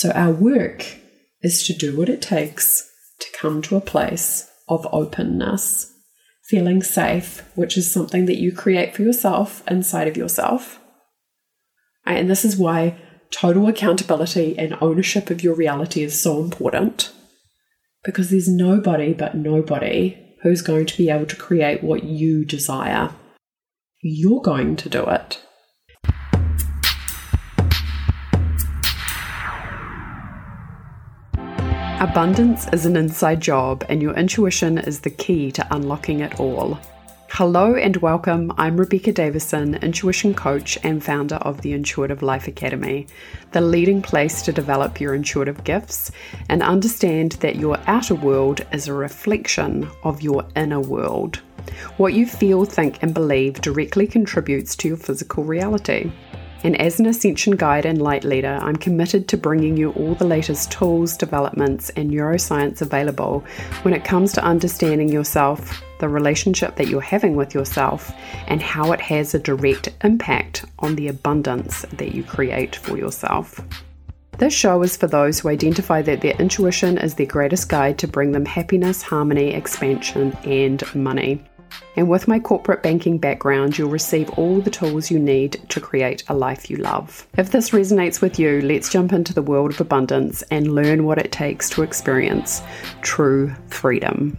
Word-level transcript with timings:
So 0.00 0.12
our 0.12 0.30
work 0.30 0.96
is 1.42 1.62
to 1.66 1.74
do 1.74 1.94
what 1.94 2.08
it 2.08 2.22
takes 2.22 2.90
to 3.18 3.26
come 3.38 3.60
to 3.60 3.76
a 3.76 3.82
place 3.82 4.50
of 4.66 4.88
openness, 4.92 5.92
feeling 6.44 6.82
safe, 6.82 7.42
which 7.54 7.76
is 7.76 7.92
something 7.92 8.24
that 8.24 8.40
you 8.40 8.50
create 8.50 8.94
for 8.94 9.02
yourself 9.02 9.62
inside 9.68 10.08
of 10.08 10.16
yourself. 10.16 10.80
And 12.06 12.30
this 12.30 12.46
is 12.46 12.56
why 12.56 12.96
total 13.30 13.68
accountability 13.68 14.58
and 14.58 14.74
ownership 14.80 15.28
of 15.28 15.44
your 15.44 15.54
reality 15.54 16.02
is 16.02 16.18
so 16.18 16.42
important 16.42 17.12
because 18.02 18.30
there's 18.30 18.48
nobody 18.48 19.12
but 19.12 19.34
nobody 19.34 20.34
who's 20.40 20.62
going 20.62 20.86
to 20.86 20.96
be 20.96 21.10
able 21.10 21.26
to 21.26 21.36
create 21.36 21.84
what 21.84 22.04
you 22.04 22.46
desire. 22.46 23.10
You're 24.00 24.40
going 24.40 24.76
to 24.76 24.88
do 24.88 25.04
it. 25.08 25.44
Abundance 32.00 32.66
is 32.72 32.86
an 32.86 32.96
inside 32.96 33.42
job, 33.42 33.84
and 33.90 34.00
your 34.00 34.14
intuition 34.14 34.78
is 34.78 35.00
the 35.00 35.10
key 35.10 35.52
to 35.52 35.66
unlocking 35.70 36.20
it 36.20 36.40
all. 36.40 36.78
Hello 37.28 37.74
and 37.74 37.94
welcome. 37.98 38.50
I'm 38.56 38.78
Rebecca 38.78 39.12
Davison, 39.12 39.74
intuition 39.74 40.32
coach 40.32 40.78
and 40.82 41.04
founder 41.04 41.34
of 41.34 41.60
the 41.60 41.74
Intuitive 41.74 42.22
Life 42.22 42.48
Academy, 42.48 43.06
the 43.52 43.60
leading 43.60 44.00
place 44.00 44.40
to 44.42 44.50
develop 44.50 44.98
your 44.98 45.14
intuitive 45.14 45.62
gifts 45.62 46.10
and 46.48 46.62
understand 46.62 47.32
that 47.32 47.56
your 47.56 47.78
outer 47.86 48.14
world 48.14 48.62
is 48.72 48.88
a 48.88 48.94
reflection 48.94 49.86
of 50.02 50.22
your 50.22 50.46
inner 50.56 50.80
world. 50.80 51.42
What 51.98 52.14
you 52.14 52.24
feel, 52.24 52.64
think, 52.64 53.02
and 53.02 53.12
believe 53.12 53.60
directly 53.60 54.06
contributes 54.06 54.74
to 54.76 54.88
your 54.88 54.96
physical 54.96 55.44
reality. 55.44 56.10
And 56.62 56.78
as 56.80 57.00
an 57.00 57.06
Ascension 57.06 57.56
guide 57.56 57.86
and 57.86 58.02
light 58.02 58.22
leader, 58.22 58.58
I'm 58.60 58.76
committed 58.76 59.28
to 59.28 59.38
bringing 59.38 59.76
you 59.76 59.92
all 59.92 60.14
the 60.14 60.26
latest 60.26 60.70
tools, 60.70 61.16
developments, 61.16 61.88
and 61.90 62.10
neuroscience 62.10 62.82
available 62.82 63.44
when 63.82 63.94
it 63.94 64.04
comes 64.04 64.32
to 64.32 64.44
understanding 64.44 65.08
yourself, 65.08 65.82
the 66.00 66.08
relationship 66.08 66.76
that 66.76 66.88
you're 66.88 67.00
having 67.00 67.34
with 67.34 67.54
yourself, 67.54 68.12
and 68.46 68.60
how 68.60 68.92
it 68.92 69.00
has 69.00 69.34
a 69.34 69.38
direct 69.38 69.88
impact 70.04 70.66
on 70.80 70.96
the 70.96 71.08
abundance 71.08 71.86
that 71.94 72.14
you 72.14 72.22
create 72.22 72.76
for 72.76 72.98
yourself. 72.98 73.60
This 74.36 74.54
show 74.54 74.82
is 74.82 74.96
for 74.96 75.06
those 75.06 75.40
who 75.40 75.48
identify 75.48 76.00
that 76.02 76.22
their 76.22 76.34
intuition 76.36 76.96
is 76.96 77.14
their 77.14 77.26
greatest 77.26 77.68
guide 77.68 77.98
to 77.98 78.08
bring 78.08 78.32
them 78.32 78.46
happiness, 78.46 79.02
harmony, 79.02 79.52
expansion, 79.52 80.34
and 80.44 80.82
money. 80.94 81.44
And 81.96 82.08
with 82.08 82.28
my 82.28 82.38
corporate 82.38 82.82
banking 82.82 83.18
background, 83.18 83.76
you'll 83.76 83.90
receive 83.90 84.30
all 84.30 84.60
the 84.60 84.70
tools 84.70 85.10
you 85.10 85.18
need 85.18 85.60
to 85.68 85.80
create 85.80 86.22
a 86.28 86.34
life 86.34 86.70
you 86.70 86.76
love. 86.76 87.26
If 87.36 87.50
this 87.50 87.70
resonates 87.70 88.20
with 88.20 88.38
you, 88.38 88.60
let's 88.62 88.90
jump 88.90 89.12
into 89.12 89.34
the 89.34 89.42
world 89.42 89.72
of 89.72 89.80
abundance 89.80 90.42
and 90.50 90.74
learn 90.74 91.04
what 91.04 91.18
it 91.18 91.32
takes 91.32 91.68
to 91.70 91.82
experience 91.82 92.62
true 93.02 93.54
freedom. 93.68 94.38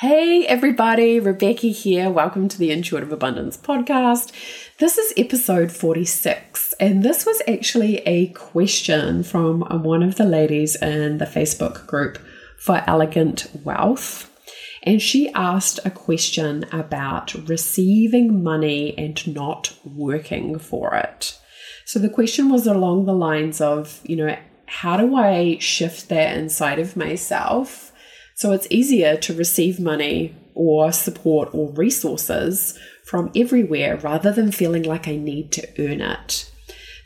Hey 0.00 0.44
everybody, 0.46 1.18
Rebecca 1.18 1.68
here. 1.68 2.10
Welcome 2.10 2.48
to 2.48 2.58
the 2.58 2.70
Intuitive 2.70 3.12
Abundance 3.12 3.56
podcast. 3.56 4.30
This 4.78 4.98
is 4.98 5.14
episode 5.16 5.72
46, 5.72 6.74
and 6.78 7.02
this 7.02 7.24
was 7.24 7.40
actually 7.48 8.00
a 8.00 8.26
question 8.28 9.22
from 9.22 9.62
one 9.62 10.02
of 10.02 10.16
the 10.16 10.26
ladies 10.26 10.76
in 10.76 11.16
the 11.16 11.24
Facebook 11.24 11.86
group 11.86 12.18
for 12.58 12.84
Elegant 12.86 13.46
Wealth. 13.64 14.30
And 14.82 15.00
she 15.00 15.32
asked 15.32 15.80
a 15.86 15.90
question 15.90 16.66
about 16.72 17.32
receiving 17.48 18.42
money 18.44 18.94
and 18.98 19.34
not 19.34 19.74
working 19.82 20.58
for 20.58 20.94
it. 20.94 21.40
So 21.86 21.98
the 21.98 22.10
question 22.10 22.50
was 22.50 22.66
along 22.66 23.06
the 23.06 23.14
lines 23.14 23.62
of, 23.62 24.02
you 24.04 24.16
know, 24.16 24.36
how 24.66 24.98
do 24.98 25.16
I 25.16 25.56
shift 25.58 26.10
that 26.10 26.36
inside 26.36 26.78
of 26.78 26.98
myself? 26.98 27.92
So 28.34 28.52
it's 28.52 28.66
easier 28.68 29.16
to 29.16 29.32
receive 29.32 29.80
money 29.80 30.36
or 30.54 30.92
support 30.92 31.48
or 31.54 31.72
resources 31.72 32.78
from 33.06 33.30
everywhere 33.36 33.96
rather 33.98 34.32
than 34.32 34.50
feeling 34.50 34.82
like 34.82 35.06
I 35.06 35.16
need 35.16 35.52
to 35.52 35.68
earn 35.78 36.00
it. 36.00 36.50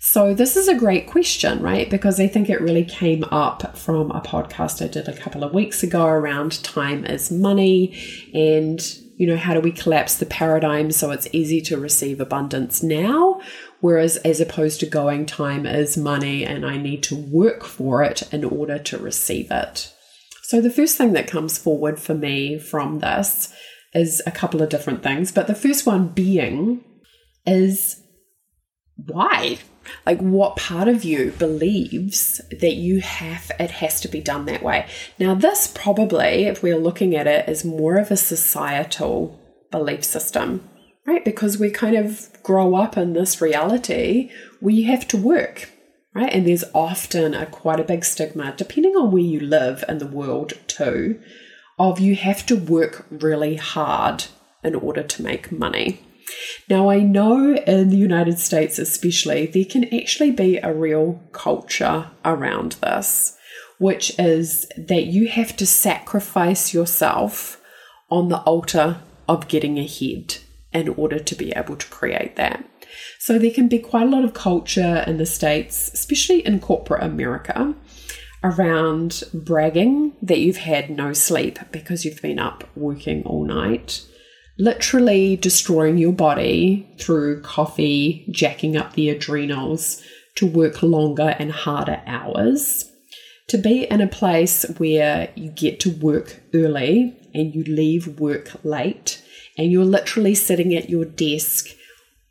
So, 0.03 0.33
this 0.33 0.57
is 0.57 0.67
a 0.67 0.75
great 0.75 1.07
question, 1.07 1.61
right? 1.61 1.91
Because 1.91 2.19
I 2.19 2.27
think 2.27 2.49
it 2.49 2.63
really 2.63 2.87
came 2.87 3.23
up 3.25 3.77
from 3.77 4.11
a 4.11 4.23
podcast 4.23 4.83
I 4.83 4.89
did 4.89 5.09
a 5.09 5.17
couple 5.17 5.45
of 5.45 5.53
weeks 5.53 5.83
ago 5.83 6.07
around 6.07 6.65
time 6.65 7.05
is 7.05 7.31
money 7.31 7.95
and, 8.33 8.81
you 9.19 9.27
know, 9.27 9.37
how 9.37 9.53
do 9.53 9.61
we 9.61 9.73
collapse 9.73 10.17
the 10.17 10.25
paradigm 10.25 10.91
so 10.91 11.11
it's 11.11 11.29
easy 11.33 11.61
to 11.61 11.77
receive 11.77 12.19
abundance 12.19 12.83
now? 12.83 13.43
Whereas, 13.81 14.17
as 14.19 14.41
opposed 14.41 14.81
to 14.81 14.87
going, 14.87 15.27
time 15.27 15.67
is 15.67 15.99
money 15.99 16.47
and 16.47 16.65
I 16.65 16.79
need 16.79 17.03
to 17.05 17.17
work 17.17 17.63
for 17.63 18.03
it 18.03 18.23
in 18.33 18.43
order 18.43 18.79
to 18.79 18.97
receive 18.97 19.51
it. 19.51 19.93
So, 20.45 20.63
the 20.63 20.71
first 20.71 20.97
thing 20.97 21.13
that 21.13 21.27
comes 21.27 21.59
forward 21.59 22.01
for 22.01 22.15
me 22.15 22.59
from 22.59 23.01
this 23.01 23.53
is 23.93 24.23
a 24.27 24.31
couple 24.31 24.63
of 24.63 24.69
different 24.69 25.03
things, 25.03 25.33
but 25.33 25.47
the 25.47 25.55
first 25.55 25.87
one 25.87 26.09
being 26.09 26.85
is 27.47 28.03
why? 28.97 29.59
Like, 30.07 30.21
what 30.21 30.57
part 30.57 30.89
of 30.89 31.05
you 31.05 31.33
believes 31.33 32.41
that 32.51 32.75
you 32.75 33.01
have, 33.01 33.51
it 33.59 33.71
has 33.71 34.01
to 34.03 34.09
be 34.09 34.21
done 34.21 34.45
that 34.45 34.63
way? 34.63 34.87
Now, 35.19 35.35
this 35.35 35.67
probably, 35.67 36.45
if 36.45 36.63
we're 36.63 36.77
looking 36.77 37.17
at 37.17 37.27
it, 37.27 37.49
is 37.49 37.65
more 37.65 37.97
of 37.97 38.11
a 38.11 38.17
societal 38.17 39.41
belief 39.71 40.05
system, 40.05 40.69
right? 41.07 41.25
Because 41.25 41.59
we 41.59 41.71
kind 41.71 41.97
of 41.97 42.31
grow 42.43 42.75
up 42.75 42.97
in 42.97 43.15
this 43.15 43.41
reality 43.41 44.31
where 44.61 44.75
you 44.75 44.87
have 44.87 45.09
to 45.09 45.17
work 45.17 45.71
right? 46.15 46.33
And 46.33 46.47
there's 46.47 46.65
often 46.75 47.35
a 47.35 47.47
quite 47.47 47.81
a 47.81 47.85
big 47.85 48.05
stigma, 48.05 48.55
depending 48.57 48.97
on 48.97 49.11
where 49.11 49.23
you 49.23 49.41
live 49.41 49.85
in 49.89 49.99
the 49.99 50.07
world 50.07 50.55
too, 50.67 51.21
of 51.81 51.99
you 51.99 52.15
have 52.15 52.45
to 52.45 52.55
work 52.55 53.07
really 53.11 53.57
hard 53.57 54.27
in 54.63 54.75
order 54.75 55.03
to 55.03 55.23
make 55.23 55.51
money. 55.51 55.99
Now, 56.69 56.91
I 56.91 56.99
know 56.99 57.57
in 57.57 57.89
the 57.89 57.97
United 57.97 58.39
States, 58.39 58.79
especially, 58.79 59.47
there 59.47 59.65
can 59.65 59.93
actually 59.93 60.31
be 60.31 60.59
a 60.59 60.75
real 60.75 61.23
culture 61.33 62.11
around 62.23 62.73
this, 62.83 63.37
which 63.79 64.17
is 64.19 64.67
that 64.77 65.07
you 65.07 65.29
have 65.29 65.57
to 65.57 65.67
sacrifice 65.67 66.75
yourself 66.75 67.61
on 68.11 68.29
the 68.29 68.41
altar 68.41 69.01
of 69.27 69.49
getting 69.49 69.79
ahead 69.79 70.37
in 70.73 70.91
order 70.91 71.19
to 71.19 71.35
be 71.35 71.51
able 71.53 71.77
to 71.77 71.89
create 71.89 72.37
that. 72.37 72.63
So 73.19 73.39
there 73.39 73.51
can 73.51 73.69
be 73.69 73.79
quite 73.79 74.07
a 74.07 74.11
lot 74.11 74.25
of 74.25 74.35
culture 74.35 75.03
in 75.07 75.17
the 75.17 75.27
States, 75.27 75.91
especially 75.95 76.45
in 76.47 76.61
corporate 76.61 77.03
America, 77.03 77.75
around 78.43 79.23
bragging 79.35 80.13
that 80.23 80.39
you've 80.39 80.57
had 80.57 80.91
no 80.91 81.13
sleep 81.13 81.59
because 81.71 82.05
you've 82.05 82.23
been 82.23 82.39
up 82.39 82.65
working 82.75 83.23
all 83.25 83.45
night. 83.45 84.05
Literally 84.59 85.37
destroying 85.37 85.99
your 85.99 86.13
body 86.13 86.89
through 86.99 87.43
coffee, 87.43 88.27
jacking 88.31 88.77
up 88.77 88.93
the 88.93 89.09
adrenals 89.09 90.03
to 90.37 90.47
work 90.47 90.83
longer 90.83 91.35
and 91.39 91.53
harder 91.53 92.03
hours. 92.07 92.91
To 93.49 93.59
be 93.59 93.85
in 93.85 94.01
a 94.01 94.07
place 94.07 94.65
where 94.79 95.31
you 95.35 95.51
get 95.51 95.81
to 95.81 95.91
work 95.91 96.41
early 96.55 97.17
and 97.35 97.55
you 97.55 97.65
leave 97.65 98.21
work 98.21 98.53
late, 98.65 99.23
and 99.59 99.73
you're 99.73 99.85
literally 99.85 100.35
sitting 100.35 100.75
at 100.75 100.89
your 100.89 101.05
desk 101.05 101.69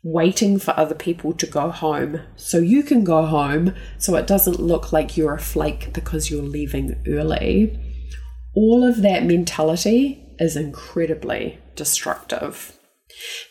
waiting 0.02 0.58
for 0.58 0.78
other 0.78 0.94
people 0.94 1.32
to 1.34 1.46
go 1.46 1.70
home 1.70 2.20
so 2.36 2.58
you 2.58 2.82
can 2.82 3.04
go 3.04 3.26
home 3.26 3.74
so 3.98 4.16
it 4.16 4.26
doesn't 4.26 4.58
look 4.58 4.92
like 4.92 5.16
you're 5.16 5.34
a 5.34 5.40
flake 5.40 5.92
because 5.92 6.30
you're 6.30 6.42
leaving 6.42 6.96
early. 7.06 7.78
All 8.54 8.82
of 8.82 9.02
that 9.02 9.24
mentality 9.24 10.26
is 10.38 10.56
incredibly 10.56 11.58
destructive. 11.76 12.78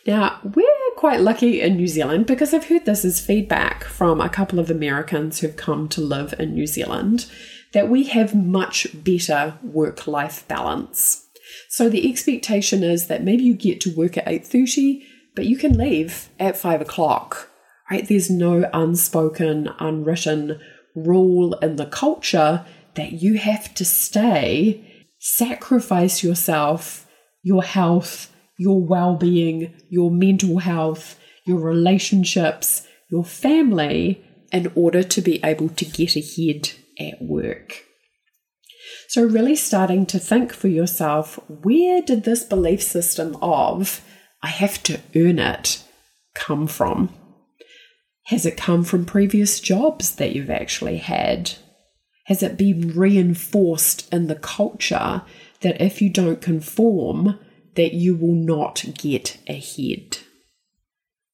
Now, 0.06 0.40
we're 0.42 0.64
quite 0.96 1.20
lucky 1.20 1.60
in 1.60 1.76
New 1.76 1.86
Zealand 1.86 2.26
because 2.26 2.52
I've 2.52 2.66
heard 2.68 2.84
this 2.84 3.04
as 3.04 3.20
feedback 3.20 3.84
from 3.84 4.20
a 4.20 4.28
couple 4.28 4.58
of 4.58 4.70
Americans 4.70 5.38
who've 5.38 5.56
come 5.56 5.88
to 5.90 6.00
live 6.00 6.34
in 6.38 6.54
New 6.54 6.66
Zealand 6.66 7.30
that 7.72 7.88
we 7.88 8.04
have 8.04 8.34
much 8.34 8.88
better 9.04 9.58
work 9.62 10.06
life 10.06 10.46
balance. 10.48 11.26
So 11.68 11.88
the 11.88 12.10
expectation 12.10 12.82
is 12.82 13.06
that 13.06 13.22
maybe 13.22 13.44
you 13.44 13.54
get 13.54 13.80
to 13.82 13.94
work 13.94 14.16
at 14.16 14.26
8:30 14.26 15.02
but 15.40 15.46
you 15.46 15.56
can 15.56 15.78
leave 15.78 16.28
at 16.38 16.54
five 16.54 16.82
o'clock, 16.82 17.48
right? 17.90 18.06
There's 18.06 18.28
no 18.28 18.68
unspoken, 18.74 19.70
unwritten 19.78 20.60
rule 20.94 21.54
in 21.62 21.76
the 21.76 21.86
culture 21.86 22.66
that 22.94 23.12
you 23.12 23.38
have 23.38 23.72
to 23.76 23.86
stay, 23.86 25.06
sacrifice 25.18 26.22
yourself, 26.22 27.08
your 27.42 27.62
health, 27.62 28.30
your 28.58 28.82
well 28.82 29.16
being, 29.16 29.72
your 29.88 30.10
mental 30.10 30.58
health, 30.58 31.18
your 31.46 31.58
relationships, 31.58 32.86
your 33.10 33.24
family 33.24 34.22
in 34.52 34.70
order 34.74 35.02
to 35.02 35.22
be 35.22 35.40
able 35.42 35.70
to 35.70 35.86
get 35.86 36.16
ahead 36.16 36.72
at 36.98 37.22
work. 37.22 37.84
So, 39.08 39.24
really 39.24 39.56
starting 39.56 40.04
to 40.04 40.18
think 40.18 40.52
for 40.52 40.68
yourself 40.68 41.40
where 41.48 42.02
did 42.02 42.24
this 42.24 42.44
belief 42.44 42.82
system 42.82 43.38
of 43.40 44.02
I 44.42 44.48
have 44.48 44.82
to 44.84 45.00
earn 45.14 45.38
it 45.38 45.82
come 46.34 46.66
from? 46.66 47.14
Has 48.26 48.46
it 48.46 48.56
come 48.56 48.84
from 48.84 49.04
previous 49.04 49.60
jobs 49.60 50.14
that 50.16 50.34
you've 50.34 50.50
actually 50.50 50.98
had? 50.98 51.52
Has 52.26 52.42
it 52.42 52.56
been 52.56 52.92
reinforced 52.94 54.12
in 54.12 54.28
the 54.28 54.36
culture 54.36 55.22
that 55.62 55.80
if 55.80 56.00
you 56.00 56.08
don't 56.10 56.40
conform, 56.40 57.38
that 57.74 57.92
you 57.92 58.14
will 58.14 58.34
not 58.34 58.84
get 58.94 59.38
ahead? 59.48 60.18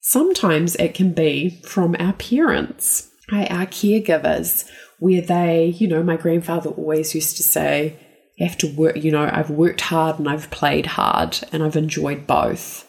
Sometimes 0.00 0.74
it 0.76 0.94
can 0.94 1.12
be 1.12 1.60
from 1.64 1.96
our 1.98 2.14
parents, 2.14 3.10
our 3.30 3.66
caregivers, 3.66 4.68
where 4.98 5.20
they, 5.20 5.66
you 5.66 5.86
know, 5.86 6.02
my 6.02 6.16
grandfather 6.16 6.70
always 6.70 7.14
used 7.14 7.36
to 7.36 7.42
say, 7.42 7.98
you 8.38 8.46
have 8.46 8.56
to 8.58 8.74
work, 8.74 8.96
you 8.96 9.10
know, 9.10 9.28
I've 9.30 9.50
worked 9.50 9.80
hard 9.82 10.18
and 10.18 10.28
I've 10.28 10.50
played 10.50 10.86
hard 10.86 11.38
and 11.52 11.62
I've 11.62 11.76
enjoyed 11.76 12.26
both. 12.26 12.85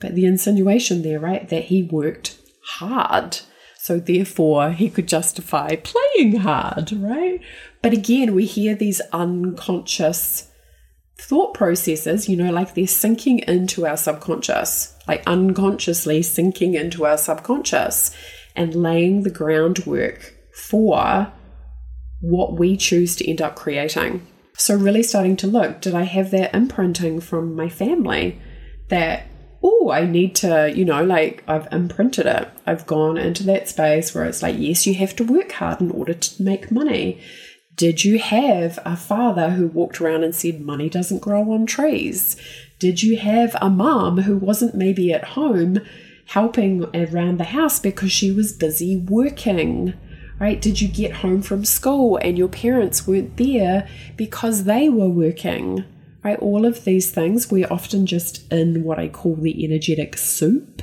But 0.00 0.14
the 0.14 0.24
insinuation 0.24 1.02
there, 1.02 1.20
right, 1.20 1.48
that 1.48 1.64
he 1.64 1.82
worked 1.82 2.38
hard. 2.64 3.40
So 3.76 3.98
therefore, 3.98 4.72
he 4.72 4.90
could 4.90 5.08
justify 5.08 5.76
playing 5.76 6.36
hard, 6.36 6.92
right? 6.92 7.40
But 7.82 7.92
again, 7.92 8.34
we 8.34 8.46
hear 8.46 8.74
these 8.74 9.00
unconscious 9.12 10.50
thought 11.18 11.54
processes, 11.54 12.28
you 12.28 12.36
know, 12.36 12.50
like 12.50 12.74
they're 12.74 12.86
sinking 12.86 13.40
into 13.40 13.86
our 13.86 13.96
subconscious, 13.96 14.94
like 15.06 15.22
unconsciously 15.26 16.22
sinking 16.22 16.74
into 16.74 17.04
our 17.04 17.18
subconscious 17.18 18.14
and 18.56 18.74
laying 18.74 19.22
the 19.22 19.30
groundwork 19.30 20.34
for 20.54 21.32
what 22.20 22.58
we 22.58 22.76
choose 22.76 23.16
to 23.16 23.28
end 23.28 23.40
up 23.40 23.56
creating. 23.56 24.26
So, 24.56 24.76
really 24.76 25.02
starting 25.02 25.36
to 25.36 25.46
look 25.46 25.80
did 25.80 25.94
I 25.94 26.02
have 26.02 26.30
that 26.32 26.54
imprinting 26.54 27.20
from 27.20 27.54
my 27.54 27.68
family 27.68 28.40
that, 28.88 29.26
oh, 29.62 29.90
I 29.90 30.06
need 30.06 30.34
to, 30.36 30.72
you 30.74 30.84
know, 30.84 31.04
like 31.04 31.42
I've 31.46 31.68
imprinted 31.72 32.26
it. 32.26 32.48
I've 32.66 32.86
gone 32.86 33.18
into 33.18 33.42
that 33.44 33.68
space 33.68 34.14
where 34.14 34.24
it's 34.24 34.42
like, 34.42 34.56
yes, 34.58 34.86
you 34.86 34.94
have 34.94 35.14
to 35.16 35.24
work 35.24 35.52
hard 35.52 35.80
in 35.80 35.90
order 35.90 36.14
to 36.14 36.42
make 36.42 36.70
money. 36.70 37.20
Did 37.74 38.04
you 38.04 38.18
have 38.18 38.78
a 38.84 38.96
father 38.96 39.50
who 39.50 39.66
walked 39.66 40.00
around 40.00 40.24
and 40.24 40.34
said 40.34 40.60
money 40.60 40.88
doesn't 40.88 41.22
grow 41.22 41.52
on 41.52 41.66
trees? 41.66 42.36
Did 42.78 43.02
you 43.02 43.18
have 43.18 43.56
a 43.60 43.70
mom 43.70 44.18
who 44.18 44.36
wasn't 44.36 44.74
maybe 44.74 45.12
at 45.12 45.24
home 45.24 45.80
helping 46.26 46.84
around 46.94 47.38
the 47.38 47.44
house 47.44 47.78
because 47.78 48.12
she 48.12 48.32
was 48.32 48.52
busy 48.52 48.96
working? 48.96 49.94
right? 50.40 50.60
Did 50.60 50.80
you 50.80 50.88
get 50.88 51.12
home 51.16 51.42
from 51.42 51.64
school 51.64 52.16
and 52.16 52.36
your 52.36 52.48
parents 52.48 53.06
weren't 53.06 53.36
there 53.36 53.86
because 54.16 54.64
they 54.64 54.88
were 54.88 55.08
working, 55.08 55.84
right? 56.22 56.38
All 56.38 56.66
of 56.66 56.84
these 56.84 57.10
things, 57.10 57.50
we're 57.50 57.70
often 57.70 58.06
just 58.06 58.50
in 58.52 58.84
what 58.84 58.98
I 58.98 59.08
call 59.08 59.36
the 59.36 59.64
energetic 59.64 60.16
soup. 60.16 60.82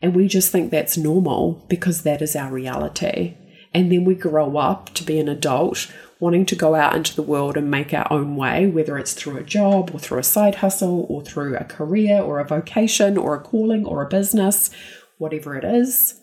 And 0.00 0.14
we 0.14 0.28
just 0.28 0.50
think 0.50 0.70
that's 0.70 0.96
normal 0.96 1.64
because 1.68 2.02
that 2.02 2.22
is 2.22 2.34
our 2.34 2.50
reality. 2.50 3.36
And 3.74 3.90
then 3.90 4.04
we 4.04 4.14
grow 4.14 4.56
up 4.56 4.92
to 4.94 5.04
be 5.04 5.18
an 5.18 5.28
adult 5.28 5.90
wanting 6.20 6.46
to 6.46 6.54
go 6.54 6.74
out 6.74 6.94
into 6.94 7.16
the 7.16 7.22
world 7.22 7.56
and 7.56 7.70
make 7.70 7.92
our 7.92 8.06
own 8.12 8.36
way, 8.36 8.66
whether 8.66 8.96
it's 8.96 9.12
through 9.12 9.36
a 9.36 9.42
job 9.42 9.90
or 9.92 9.98
through 9.98 10.18
a 10.18 10.22
side 10.22 10.56
hustle 10.56 11.06
or 11.08 11.22
through 11.22 11.56
a 11.56 11.64
career 11.64 12.20
or 12.20 12.38
a 12.38 12.44
vocation 12.44 13.16
or 13.18 13.34
a 13.34 13.40
calling 13.40 13.84
or 13.84 14.02
a 14.02 14.08
business, 14.08 14.70
whatever 15.18 15.56
it 15.56 15.64
is. 15.64 16.20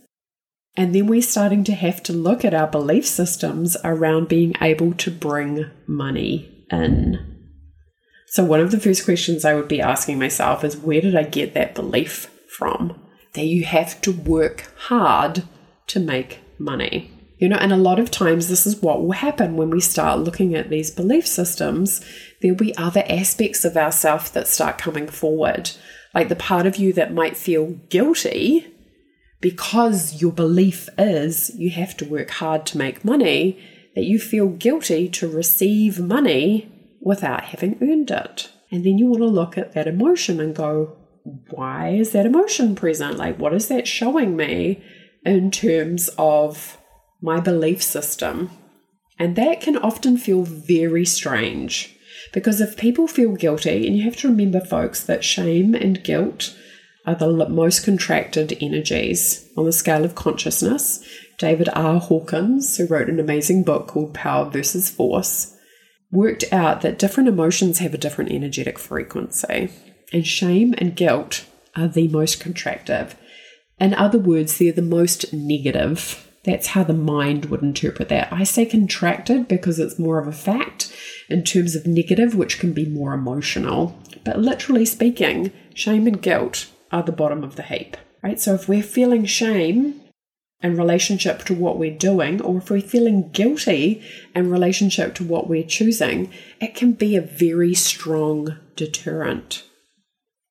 And 0.77 0.95
then 0.95 1.07
we're 1.07 1.21
starting 1.21 1.65
to 1.65 1.74
have 1.74 2.01
to 2.03 2.13
look 2.13 2.45
at 2.45 2.53
our 2.53 2.68
belief 2.68 3.06
systems 3.06 3.75
around 3.83 4.30
being 4.30 4.53
able 4.62 4.94
to 4.94 5.12
bring 5.12 5.69
money 5.88 6.65
in. 6.71 7.38
So, 8.30 8.44
one 8.44 8.60
of 8.60 8.70
the 8.70 8.80
first 8.80 9.06
questions 9.06 9.44
I 9.44 9.56
would 9.56 9.68
be 9.68 9.81
asking 9.81 10.20
myself 10.20 10.64
is 10.64 10.78
where 10.78 11.02
did 11.02 11.16
I 11.16 11.24
get 11.24 11.56
that 11.56 11.74
belief 11.74 12.30
from? 12.48 13.00
That 13.34 13.46
you 13.46 13.66
have 13.66 14.00
to 14.02 14.12
work 14.12 14.72
hard 14.78 15.44
to 15.88 16.00
make 16.00 16.40
money. 16.60 17.12
You 17.40 17.50
know, 17.50 17.56
and 17.56 17.74
a 17.74 17.78
lot 17.78 18.00
of 18.00 18.12
times 18.12 18.48
this 18.48 18.68
is 18.68 18.81
what 18.81 19.02
will 19.02 19.14
happen 19.14 19.56
when 19.56 19.72
we 19.72 19.80
start 19.80 20.20
looking 20.20 20.54
at 20.54 20.70
these 20.70 20.92
belief 20.92 21.26
systems. 21.26 22.06
There'll 22.42 22.56
be 22.56 22.78
other 22.78 23.04
aspects 23.10 23.66
of 23.66 23.76
ourself 23.76 24.32
that 24.34 24.48
start 24.48 24.78
coming 24.78 25.08
forward, 25.08 25.72
like 26.14 26.30
the 26.30 26.36
part 26.36 26.68
of 26.68 26.75
you 26.75 26.94
that 26.94 27.14
might 27.14 27.36
feel 27.36 27.80
guilty 27.90 28.68
because 29.42 30.22
your 30.22 30.34
belief 30.34 30.88
is 30.98 31.50
you 31.56 31.72
have 31.72 31.98
to 31.98 32.06
work 32.06 32.30
hard 32.30 32.66
to 32.68 32.78
make 32.78 33.06
money, 33.06 33.58
that 33.96 34.04
you 34.04 34.20
feel 34.20 34.50
guilty 34.50 35.08
to 35.10 35.28
receive 35.28 35.98
money 35.98 36.79
without 37.01 37.46
having 37.46 37.78
earned 37.81 38.12
it. 38.12 38.50
And 38.72 38.86
then 38.86 38.98
you 38.98 39.07
want 39.07 39.22
to 39.22 39.28
look 39.28 39.57
at 39.57 39.74
that 39.74 39.88
emotion 39.88 40.40
and 40.40 40.56
go, 40.56 40.96
why 41.50 41.90
is 41.90 42.12
that 42.12 42.25
emotion 42.25 42.75
present? 42.75 43.18
Like, 43.18 43.38
what 43.38 43.54
is 43.54 43.68
that 43.68 43.88
showing 43.88 44.36
me 44.36 44.84
in 45.25 45.51
terms 45.51 46.10
of 46.18 46.78
my 47.22 47.40
belief 47.40 47.81
system? 47.81 48.51
And 49.18 49.36
that 49.36 49.62
can 49.62 49.78
often 49.78 50.18
feel 50.18 50.44
very 50.44 51.06
strange 51.06 51.96
because 52.34 52.62
if 52.62 52.78
people 52.78 53.07
feel 53.07 53.34
guilty, 53.34 53.88
and 53.88 53.98
you 53.98 54.04
have 54.04 54.18
to 54.18 54.28
remember, 54.28 54.60
folks, 54.60 55.04
that 55.04 55.24
shame 55.24 55.74
and 55.74 56.04
guilt 56.04 56.56
are 57.06 57.16
the 57.16 57.50
most 57.50 57.84
contracted 57.84 58.57
energies 58.62 59.50
on 59.57 59.66
the 59.66 59.72
scale 59.72 60.06
of 60.06 60.16
consciousness. 60.16 61.04
David 61.38 61.69
R. 61.74 62.00
Hawkins, 62.00 62.78
who 62.78 62.86
wrote 62.86 63.10
an 63.10 63.19
amazing 63.19 63.63
book 63.63 63.88
called 63.88 64.13
Power 64.13 64.50
versus 64.50 64.90
Force, 64.90 65.56
worked 66.12 66.44
out 66.52 66.82
that 66.82 67.00
different 67.00 67.30
emotions 67.30 67.80
have 67.80 67.94
a 67.94 67.98
different 67.98 68.32
energetic 68.32 68.80
frequency, 68.80 69.70
and 70.12 70.26
shame 70.26 70.74
and 70.78 70.96
guilt 70.96 71.46
are 71.76 71.88
the 71.88 72.08
most 72.08 72.42
contractive. 72.44 73.14
In 73.80 73.94
other 73.94 74.20
words, 74.20 74.58
they're 74.58 74.72
the 74.72 74.82
most 74.82 75.34
negative. 75.34 76.26
That's 76.44 76.68
how 76.68 76.84
the 76.84 76.94
mind 76.94 77.46
would 77.46 77.62
interpret 77.62 78.10
that. 78.10 78.32
I 78.32 78.44
say 78.44 78.66
contracted 78.66 79.48
because 79.48 79.80
it's 79.80 80.00
more 80.00 80.20
of 80.20 80.28
a 80.28 80.32
fact 80.32 80.94
in 81.30 81.44
terms 81.44 81.76
of 81.76 81.86
negative, 81.86 82.34
which 82.36 82.60
can 82.60 82.74
be 82.74 82.86
more 82.86 83.14
emotional. 83.14 83.98
But 84.24 84.40
literally 84.40 84.86
speaking, 84.86 85.52
shame 85.74 86.08
and 86.08 86.22
guilt 86.22 86.70
are 86.92 87.04
the 87.04 87.12
bottom 87.12 87.44
of 87.44 87.56
the 87.56 87.64
heap, 87.64 87.98
right? 88.24 88.40
So 88.40 88.54
if 88.56 88.68
we're 88.68 88.84
feeling 88.84 89.26
shame 89.26 90.02
in 90.62 90.76
relationship 90.76 91.44
to 91.46 91.54
what 91.54 91.78
we're 91.78 91.98
doing, 91.98 92.42
or 92.42 92.58
if 92.58 92.70
we're 92.70 92.82
feeling 92.82 93.30
guilty 93.32 94.04
in 94.36 94.50
relationship 94.50 95.16
to 95.16 95.24
what 95.24 95.48
we're 95.48 95.64
choosing, 95.64 96.32
it 96.60 96.76
can 96.76 96.92
be 96.92 97.16
a 97.16 97.22
very 97.22 97.74
strong 97.74 98.58
deterrent. 98.76 99.64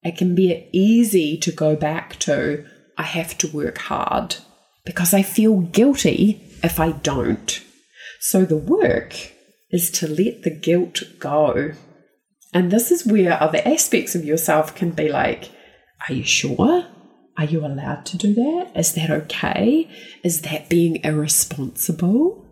It 0.02 0.16
can 0.16 0.34
be 0.34 0.68
easy 0.72 1.36
to 1.38 1.52
go 1.52 1.76
back 1.76 2.16
to, 2.20 2.64
I 2.96 3.02
have 3.02 3.36
to 3.38 3.48
work 3.48 3.78
hard 3.78 4.36
because 4.84 5.12
I 5.12 5.22
feel 5.22 5.60
guilty 5.60 6.40
if 6.62 6.80
I 6.80 6.92
don't. 6.92 7.60
So 8.20 8.44
the 8.44 8.56
work 8.56 9.14
is 9.70 9.90
to 9.92 10.08
let 10.08 10.42
the 10.42 10.50
guilt 10.50 11.02
go. 11.18 11.72
And 12.54 12.70
this 12.70 12.90
is 12.90 13.06
where 13.06 13.40
other 13.40 13.60
aspects 13.66 14.14
of 14.14 14.24
yourself 14.24 14.74
can 14.74 14.90
be 14.90 15.10
like, 15.10 15.50
are 16.08 16.14
you 16.14 16.24
sure? 16.24 16.86
Are 17.38 17.44
you 17.44 17.64
allowed 17.64 18.04
to 18.06 18.16
do 18.16 18.34
that? 18.34 18.72
Is 18.74 18.94
that 18.94 19.10
okay? 19.10 19.88
Is 20.24 20.42
that 20.42 20.68
being 20.68 20.96
irresponsible? 21.04 22.44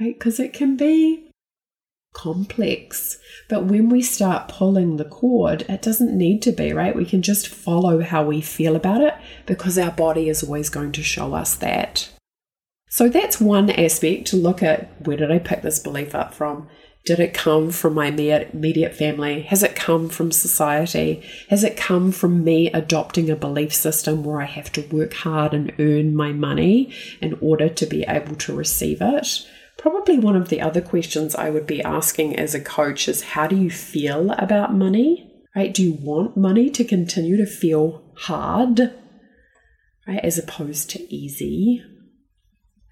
Right? 0.00 0.18
Because 0.18 0.40
it 0.40 0.54
can 0.54 0.76
be 0.76 1.30
complex. 2.14 3.18
But 3.48 3.64
when 3.64 3.90
we 3.90 4.00
start 4.00 4.48
pulling 4.48 4.96
the 4.96 5.04
cord, 5.04 5.66
it 5.68 5.82
doesn't 5.82 6.16
need 6.16 6.40
to 6.42 6.52
be, 6.52 6.72
right? 6.72 6.96
We 6.96 7.04
can 7.04 7.20
just 7.20 7.48
follow 7.48 8.00
how 8.00 8.24
we 8.24 8.40
feel 8.40 8.76
about 8.76 9.02
it 9.02 9.14
because 9.44 9.78
our 9.78 9.90
body 9.90 10.30
is 10.30 10.42
always 10.42 10.70
going 10.70 10.92
to 10.92 11.02
show 11.02 11.34
us 11.34 11.54
that. 11.56 12.08
So 12.88 13.10
that's 13.10 13.40
one 13.40 13.70
aspect 13.70 14.26
to 14.28 14.36
look 14.36 14.62
at 14.62 15.06
where 15.06 15.18
did 15.18 15.30
I 15.30 15.38
pick 15.38 15.60
this 15.60 15.78
belief 15.78 16.14
up 16.14 16.32
from? 16.32 16.68
Did 17.08 17.20
it 17.20 17.32
come 17.32 17.70
from 17.70 17.94
my 17.94 18.08
immediate 18.08 18.94
family? 18.94 19.40
Has 19.44 19.62
it 19.62 19.74
come 19.74 20.10
from 20.10 20.30
society? 20.30 21.22
Has 21.48 21.64
it 21.64 21.74
come 21.74 22.12
from 22.12 22.44
me 22.44 22.70
adopting 22.70 23.30
a 23.30 23.34
belief 23.34 23.72
system 23.72 24.22
where 24.22 24.42
I 24.42 24.44
have 24.44 24.70
to 24.72 24.86
work 24.94 25.14
hard 25.14 25.54
and 25.54 25.72
earn 25.78 26.14
my 26.14 26.32
money 26.32 26.92
in 27.22 27.38
order 27.40 27.70
to 27.70 27.86
be 27.86 28.02
able 28.02 28.36
to 28.36 28.54
receive 28.54 28.98
it? 29.00 29.48
Probably 29.78 30.18
one 30.18 30.36
of 30.36 30.50
the 30.50 30.60
other 30.60 30.82
questions 30.82 31.34
I 31.34 31.48
would 31.48 31.66
be 31.66 31.82
asking 31.82 32.36
as 32.36 32.54
a 32.54 32.60
coach 32.60 33.08
is 33.08 33.22
how 33.22 33.46
do 33.46 33.56
you 33.56 33.70
feel 33.70 34.32
about 34.32 34.74
money? 34.74 35.32
Right? 35.56 35.72
Do 35.72 35.82
you 35.82 35.94
want 35.94 36.36
money 36.36 36.68
to 36.68 36.84
continue 36.84 37.38
to 37.38 37.46
feel 37.46 38.02
hard? 38.16 38.92
Right? 40.06 40.22
As 40.22 40.36
opposed 40.36 40.90
to 40.90 41.14
easy? 41.14 41.82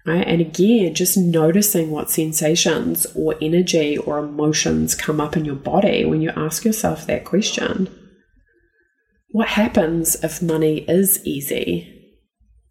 Right? 0.07 0.25
And 0.25 0.39
again, 0.39 0.93
just 0.93 1.17
noticing 1.17 1.91
what 1.91 2.09
sensations 2.09 3.05
or 3.13 3.35
energy 3.41 3.97
or 3.97 4.19
emotions 4.19 4.95
come 4.95 5.19
up 5.19 5.35
in 5.35 5.43
your 5.43 5.55
body 5.55 6.05
when 6.05 6.21
you 6.21 6.31
ask 6.35 6.63
yourself 6.63 7.05
that 7.05 7.25
question. 7.25 7.89
What 9.31 9.49
happens 9.49 10.15
if 10.23 10.41
money 10.41 10.85
is 10.87 11.19
easy? 11.25 11.93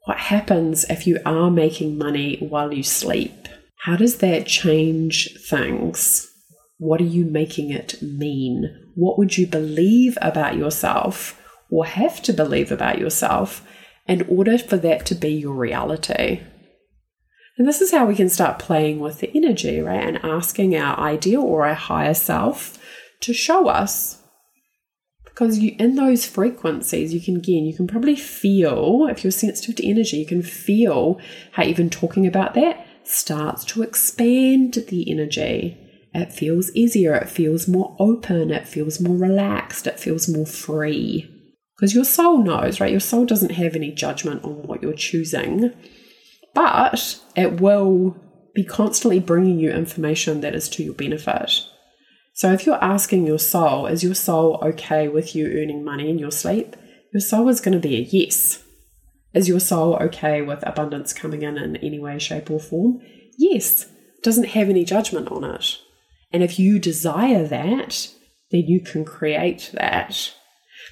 What 0.07 0.17
happens 0.17 0.85
if 0.89 1.07
you 1.07 1.19
are 1.27 1.51
making 1.51 1.99
money 1.99 2.39
while 2.39 2.73
you 2.73 2.83
sleep? 2.83 3.49
How 3.81 3.97
does 3.97 4.19
that 4.19 4.47
change 4.47 5.37
things? 5.47 6.33
What 6.79 7.03
are 7.03 7.05
you 7.05 7.27
making 7.27 7.71
it 7.71 8.01
mean? 8.01 8.91
What 8.95 9.19
would 9.19 9.37
you 9.37 9.47
believe 9.47 10.17
about 10.23 10.57
yourself 10.57 11.39
or 11.71 11.85
have 11.85 12.23
to 12.23 12.33
believe 12.33 12.73
about 12.73 12.99
yourself 12.99 13.67
in 14.07 14.23
order 14.29 14.59
for 14.59 14.77
that 14.79 15.05
to 15.07 15.15
be 15.15 15.31
your 15.31 15.55
reality. 15.55 16.41
And 17.59 17.67
this 17.67 17.81
is 17.81 17.91
how 17.91 18.05
we 18.05 18.15
can 18.15 18.29
start 18.29 18.59
playing 18.59 19.01
with 19.01 19.21
the 19.21 19.31
energy, 19.35 19.81
right? 19.81 20.07
And 20.07 20.25
asking 20.25 20.77
our 20.77 20.99
ideal 20.99 21.43
or 21.43 21.67
our 21.67 21.75
higher 21.75 22.15
self 22.15 22.79
to 23.21 23.33
show 23.33 23.69
us. 23.69 24.23
Because 25.25 25.59
you 25.59 25.75
in 25.79 25.97
those 25.97 26.27
frequencies, 26.27 27.13
you 27.13 27.21
can 27.21 27.37
again, 27.37 27.65
you 27.65 27.75
can 27.75 27.87
probably 27.87 28.17
feel, 28.17 29.07
if 29.11 29.23
you're 29.23 29.31
sensitive 29.31 29.77
to 29.77 29.89
energy, 29.89 30.19
you 30.19 30.27
can 30.27 30.43
feel 30.43 31.21
how 31.53 31.65
even 31.65 31.91
talking 31.91 32.27
about 32.27 32.55
that 32.55 32.87
starts 33.05 33.65
to 33.67 33.83
expand 33.83 34.75
the 34.89 35.11
energy. 35.11 35.79
It 36.15 36.33
feels 36.33 36.75
easier, 36.75 37.15
it 37.15 37.29
feels 37.29 37.69
more 37.69 37.95
open, 37.99 38.51
it 38.51 38.67
feels 38.67 39.01
more 39.01 39.17
relaxed, 39.17 39.87
it 39.87 40.01
feels 40.01 40.29
more 40.29 40.47
free. 40.47 41.31
Because 41.77 41.95
your 41.95 42.07
soul 42.07 42.39
knows, 42.39 42.81
right? 42.81 42.91
Your 42.91 43.01
soul 43.01 43.27
doesn't 43.27 43.53
have 43.53 43.77
any 43.77 43.93
judgment 43.93 44.43
on 44.43 44.63
what 44.63 44.83
you're 44.83 44.95
choosing, 44.95 45.75
but 46.57 47.21
it 47.37 47.61
will 47.61 48.17
be 48.55 48.65
constantly 48.65 49.21
bringing 49.21 49.59
you 49.59 49.71
information 49.71 50.41
that 50.41 50.55
is 50.55 50.71
to 50.71 50.83
your 50.83 50.95
benefit. 50.95 51.61
So 52.33 52.51
if 52.51 52.65
you're 52.65 52.83
asking 52.83 53.27
your 53.27 53.39
soul, 53.39 53.87
is 53.87 54.03
your 54.03 54.15
soul 54.15 54.59
okay 54.63 55.07
with 55.07 55.37
you 55.37 55.49
earning 55.49 55.85
money 55.85 56.09
in 56.09 56.19
your 56.19 56.31
sleep? 56.31 56.75
Your 57.13 57.21
soul 57.21 57.51
is 57.51 57.61
going 57.61 57.75
to 57.75 57.89
be 57.89 57.97
a 57.97 58.01
yes. 58.01 58.65
Is 59.35 59.49
your 59.49 59.61
soul 59.61 59.97
okay 59.97 60.41
with 60.41 60.67
abundance 60.67 61.13
coming 61.13 61.43
in 61.43 61.59
in 61.59 61.77
any 61.77 61.99
way, 61.99 62.19
shape, 62.19 62.51
or 62.51 62.59
form? 62.59 63.03
Yes. 63.37 63.87
Doesn't 64.23 64.49
have 64.49 64.71
any 64.71 64.87
judgment 64.87 65.31
on 65.31 65.45
it. 65.45 65.79
And 66.33 66.43
if 66.43 66.59
you 66.59 66.79
desire 66.79 67.47
that, 67.47 68.09
then 68.51 68.63
you 68.63 68.81
can 68.81 69.05
create 69.05 69.73
that. 69.75 70.33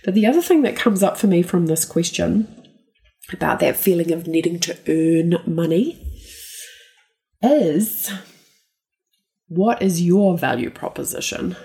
But 0.04 0.12
the 0.12 0.26
other 0.26 0.42
thing 0.42 0.60
that 0.62 0.76
comes 0.76 1.02
up 1.02 1.16
for 1.16 1.26
me 1.26 1.40
from 1.40 1.66
this 1.66 1.86
question 1.86 2.63
about 3.32 3.60
that 3.60 3.76
feeling 3.76 4.12
of 4.12 4.26
needing 4.26 4.58
to 4.60 4.76
earn 4.88 5.36
money 5.46 6.00
is 7.42 8.12
what 9.48 9.82
is 9.82 10.02
your 10.02 10.36
value 10.36 10.70
proposition? 10.70 11.56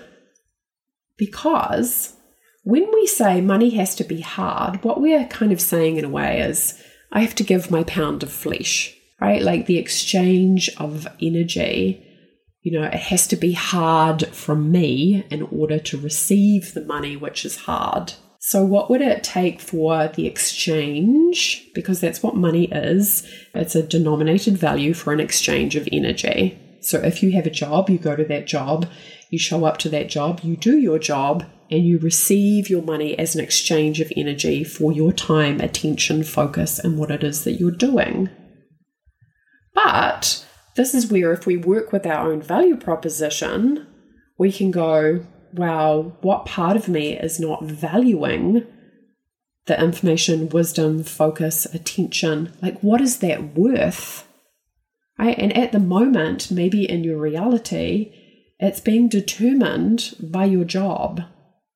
Because 1.18 2.13
when 2.63 2.89
we 2.94 3.08
say 3.08 3.42
money 3.42 3.72
has 3.72 3.96
to 3.96 4.04
be 4.04 4.22
hard, 4.22 4.84
what 4.84 5.01
we 5.01 5.16
are 5.16 5.25
kind 5.25 5.51
of 5.51 5.62
saying 5.62 5.98
in 5.98 6.06
a 6.06 6.10
way 6.10 6.42
is 6.42 6.82
I 7.12 7.22
have 7.22 7.36
to 7.36 7.44
give 7.44 7.72
my 7.72 7.84
pound 7.84 8.24
of 8.24 8.32
flesh, 8.32 8.96
right? 9.20 9.42
Like 9.42 9.66
the 9.66 9.78
exchange 9.78 10.70
of 10.78 11.08
energy 11.22 12.06
you 12.62 12.78
know, 12.78 12.86
it 12.86 12.94
has 12.94 13.25
to 13.28 13.36
be 13.36 13.54
hard 13.54 14.28
from 14.28 14.72
me 14.72 15.25
in 15.30 15.44
order 15.44 15.80
to 15.80 15.98
receive 15.98 16.74
the 16.74 16.84
money, 16.84 17.16
which 17.16 17.46
is 17.46 17.56
hard. 17.56 18.13
So, 18.41 18.63
what 18.63 18.89
would 18.89 19.01
it 19.01 19.22
take 19.22 19.60
for 19.60 20.08
the 20.08 20.25
exchange? 20.25 21.69
Because 21.75 22.00
that's 22.00 22.24
what 22.24 22.36
money 22.36 22.65
is 22.72 23.29
it's 23.53 23.75
a 23.75 23.84
denominated 23.84 24.58
value 24.58 24.93
for 24.93 25.12
an 25.12 25.19
exchange 25.19 25.75
of 25.75 25.89
energy. 25.91 26.58
So, 26.81 27.00
if 27.00 27.22
you 27.22 27.34
have 27.34 27.46
a 27.46 27.51
job, 27.51 27.89
you 27.89 27.98
go 27.98 28.15
to 28.15 28.24
that 28.24 28.48
job, 28.48 28.88
you 29.29 29.38
show 29.38 29.65
up 29.65 29.77
to 29.79 29.89
that 29.89 30.08
job, 30.08 30.39
you 30.41 30.55
do 30.55 30.77
your 30.77 31.00
job, 31.00 31.46
and 31.69 31.86
you 31.86 32.00
receive 32.00 32.69
your 32.69 32.81
money 32.81 33.17
as 33.19 33.36
an 33.36 33.43
exchange 33.43 34.00
of 34.00 34.12
energy 34.15 34.63
for 34.63 34.93
your 34.93 35.12
time, 35.12 35.60
attention, 35.60 36.24
focus, 36.24 36.79
and 36.79 36.98
what 36.98 37.12
it 37.12 37.25
is 37.25 37.43
that 37.43 37.60
you're 37.60 37.72
doing. 37.72 38.29
But 39.75 40.46
this 40.77 40.93
is 40.93 41.12
where, 41.12 41.34
if 41.34 41.46
we 41.46 41.58
work 41.58 41.91
with 41.91 42.05
our 42.05 42.31
own 42.31 42.41
value 42.41 42.77
proposition, 42.77 43.86
we 44.38 44.51
can 44.51 44.72
go, 44.72 45.25
wow, 45.53 46.13
what 46.22 46.46
part 46.46 46.77
of 46.77 46.88
me 46.88 47.18
is 47.18 47.39
not 47.39 47.63
valuing 47.63 48.65
the 49.65 49.82
information, 49.82 50.50
wisdom, 50.50 51.03
focus, 51.03 51.65
attention? 51.74 52.53
Like, 52.62 52.79
what 52.82 53.01
is 53.01 53.20
that 53.20 53.56
worth? 53.56 54.27
Right? 55.18 55.38
And 55.38 55.56
at 55.56 55.72
the 55.72 55.79
moment, 55.79 56.50
maybe 56.50 56.89
in 56.89 57.03
your 57.03 57.18
reality, 57.18 58.13
it's 58.60 58.79
being 58.79 59.10
determined 59.10 60.15
by 60.20 60.46
your 60.46 60.65
job 60.65 61.22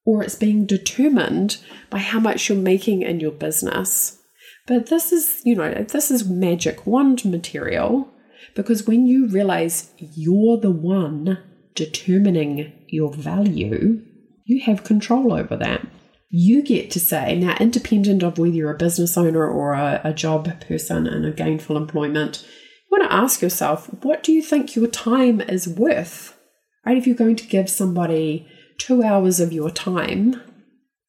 or 0.06 0.24
it's 0.24 0.36
being 0.36 0.66
determined 0.66 1.58
by 1.90 2.00
how 2.00 2.20
much 2.20 2.50
you're 2.50 2.58
making 2.58 3.02
in 3.02 3.20
your 3.20 3.32
business. 3.32 4.20
But 4.66 4.88
this 4.88 5.12
is, 5.12 5.42
you 5.44 5.56
know, 5.56 5.74
this 5.74 6.12
is 6.12 6.28
magic 6.28 6.86
wand 6.86 7.26
material 7.26 8.10
because 8.56 8.88
when 8.88 9.06
you 9.06 9.28
realize 9.28 9.92
you're 9.98 10.58
the 10.58 10.72
one 10.72 11.38
determining 11.76 12.72
your 12.94 13.12
value, 13.12 14.02
you 14.46 14.62
have 14.62 14.84
control 14.84 15.34
over 15.34 15.58
that. 15.58 15.86
You 16.30 16.64
get 16.64 16.90
to 16.92 17.00
say, 17.00 17.36
now, 17.36 17.56
independent 17.60 18.24
of 18.24 18.38
whether 18.38 18.54
you're 18.54 18.74
a 18.74 18.78
business 18.78 19.18
owner 19.18 19.48
or 19.48 19.74
a, 19.74 20.02
a 20.04 20.14
job 20.14 20.50
person 20.62 21.06
in 21.06 21.26
a 21.26 21.32
gainful 21.32 21.78
employment, 21.78 22.44
you 22.44 22.98
want 22.98 23.10
to 23.10 23.16
ask 23.16 23.42
yourself, 23.42 23.88
what 24.04 24.24
do 24.24 24.32
you 24.32 24.42
think 24.42 24.76
your 24.76 24.88
time 24.88 25.42
is 25.42 25.68
worth? 25.68 26.38
Right? 26.86 26.98
If 26.98 27.06
you're 27.06 27.16
going 27.16 27.36
to 27.38 27.48
give 27.48 27.70
somebody 27.70 28.48
two 28.80 29.04
hours 29.04 29.40
of 29.40 29.54
your 29.54 29.70
time, 29.70 30.42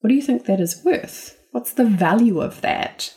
what 0.00 0.08
do 0.08 0.14
you 0.14 0.22
think 0.22 0.44
that 0.44 0.60
is 0.60 0.84
worth? 0.84 1.38
What's 1.52 1.72
the 1.72 1.86
value 1.86 2.40
of 2.40 2.60
that? 2.60 3.14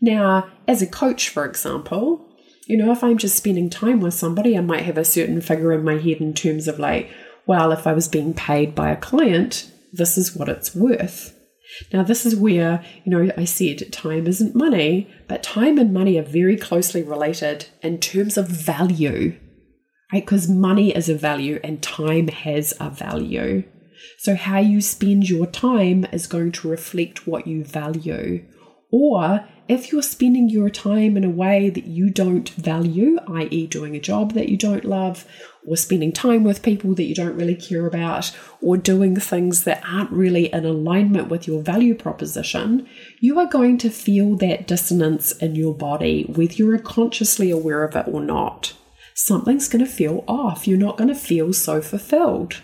Now, 0.00 0.48
as 0.68 0.82
a 0.82 0.86
coach, 0.86 1.28
for 1.28 1.44
example, 1.44 2.30
you 2.66 2.76
know, 2.76 2.92
if 2.92 3.02
I'm 3.02 3.18
just 3.18 3.36
spending 3.36 3.70
time 3.70 4.00
with 4.00 4.14
somebody, 4.14 4.56
I 4.56 4.60
might 4.60 4.84
have 4.84 4.98
a 4.98 5.04
certain 5.04 5.40
figure 5.40 5.72
in 5.72 5.84
my 5.84 5.94
head 5.94 6.18
in 6.18 6.32
terms 6.32 6.68
of 6.68 6.78
like, 6.78 7.10
well, 7.46 7.72
if 7.72 7.86
I 7.86 7.92
was 7.92 8.08
being 8.08 8.34
paid 8.34 8.74
by 8.74 8.90
a 8.90 8.96
client, 8.96 9.70
this 9.92 10.18
is 10.18 10.34
what 10.34 10.48
it's 10.48 10.74
worth. 10.74 11.34
Now, 11.92 12.02
this 12.02 12.24
is 12.24 12.36
where, 12.36 12.84
you 13.04 13.10
know, 13.10 13.32
I 13.36 13.44
said 13.44 13.92
time 13.92 14.26
isn't 14.26 14.54
money, 14.54 15.08
but 15.28 15.42
time 15.42 15.78
and 15.78 15.92
money 15.92 16.18
are 16.18 16.22
very 16.24 16.56
closely 16.56 17.02
related 17.02 17.66
in 17.82 17.98
terms 17.98 18.36
of 18.36 18.48
value, 18.48 19.38
right? 20.12 20.24
Because 20.24 20.48
money 20.48 20.94
is 20.94 21.08
a 21.08 21.14
value 21.14 21.58
and 21.64 21.82
time 21.82 22.28
has 22.28 22.74
a 22.78 22.90
value. 22.90 23.64
So, 24.18 24.34
how 24.34 24.58
you 24.58 24.80
spend 24.80 25.28
your 25.28 25.46
time 25.46 26.04
is 26.12 26.26
going 26.26 26.52
to 26.52 26.68
reflect 26.68 27.26
what 27.26 27.46
you 27.46 27.64
value. 27.64 28.44
Or 28.92 29.44
if 29.66 29.90
you're 29.90 30.02
spending 30.02 30.50
your 30.50 30.70
time 30.70 31.16
in 31.16 31.24
a 31.24 31.30
way 31.30 31.70
that 31.70 31.86
you 31.86 32.10
don't 32.10 32.48
value, 32.50 33.18
i.e., 33.28 33.66
doing 33.66 33.96
a 33.96 34.00
job 34.00 34.34
that 34.34 34.48
you 34.48 34.56
don't 34.56 34.84
love, 34.84 35.26
or 35.66 35.76
spending 35.76 36.12
time 36.12 36.44
with 36.44 36.62
people 36.62 36.94
that 36.94 37.04
you 37.04 37.14
don't 37.14 37.36
really 37.36 37.54
care 37.54 37.86
about, 37.86 38.36
or 38.60 38.76
doing 38.76 39.16
things 39.16 39.64
that 39.64 39.82
aren't 39.86 40.10
really 40.10 40.52
in 40.52 40.64
alignment 40.64 41.28
with 41.28 41.46
your 41.46 41.62
value 41.62 41.94
proposition, 41.94 42.86
you 43.20 43.38
are 43.38 43.46
going 43.46 43.78
to 43.78 43.88
feel 43.88 44.36
that 44.36 44.66
dissonance 44.66 45.32
in 45.32 45.54
your 45.54 45.74
body, 45.74 46.24
whether 46.24 46.54
you're 46.54 46.78
consciously 46.78 47.50
aware 47.50 47.84
of 47.84 47.96
it 47.96 48.06
or 48.08 48.20
not. 48.20 48.74
Something's 49.14 49.68
going 49.68 49.84
to 49.84 49.90
feel 49.90 50.24
off. 50.26 50.66
You're 50.66 50.76
not 50.76 50.98
going 50.98 51.08
to 51.08 51.14
feel 51.14 51.52
so 51.52 51.80
fulfilled. 51.80 52.60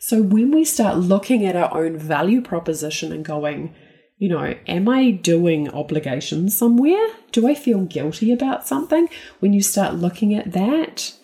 So, 0.00 0.22
when 0.22 0.50
we 0.50 0.64
start 0.64 0.98
looking 0.98 1.44
at 1.44 1.56
our 1.56 1.76
own 1.76 1.96
value 1.96 2.40
proposition 2.40 3.12
and 3.12 3.24
going, 3.24 3.74
you 4.18 4.28
know, 4.28 4.54
am 4.66 4.88
I 4.88 5.12
doing 5.12 5.68
obligations 5.70 6.56
somewhere? 6.56 7.08
Do 7.32 7.48
I 7.48 7.54
feel 7.54 7.84
guilty 7.84 8.32
about 8.32 8.66
something? 8.66 9.08
When 9.38 9.52
you 9.52 9.62
start 9.62 9.94
looking 9.94 10.34
at 10.34 10.52
that 10.52 11.14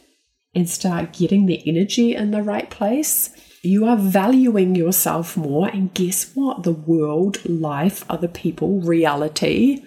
and 0.54 0.68
start 0.68 1.12
getting 1.12 1.46
the 1.46 1.62
energy 1.66 2.14
in 2.14 2.30
the 2.30 2.42
right 2.42 2.70
place, 2.70 3.30
you 3.62 3.86
are 3.86 3.96
valuing 3.96 4.74
yourself 4.74 5.36
more. 5.36 5.68
And 5.68 5.92
guess 5.94 6.30
what? 6.34 6.62
The 6.64 6.72
world, 6.72 7.44
life, 7.48 8.04
other 8.10 8.28
people, 8.28 8.80
reality, 8.80 9.82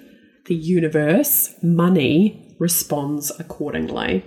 the 0.47 0.55
universe, 0.55 1.53
money 1.61 2.55
responds 2.59 3.31
accordingly. 3.39 4.25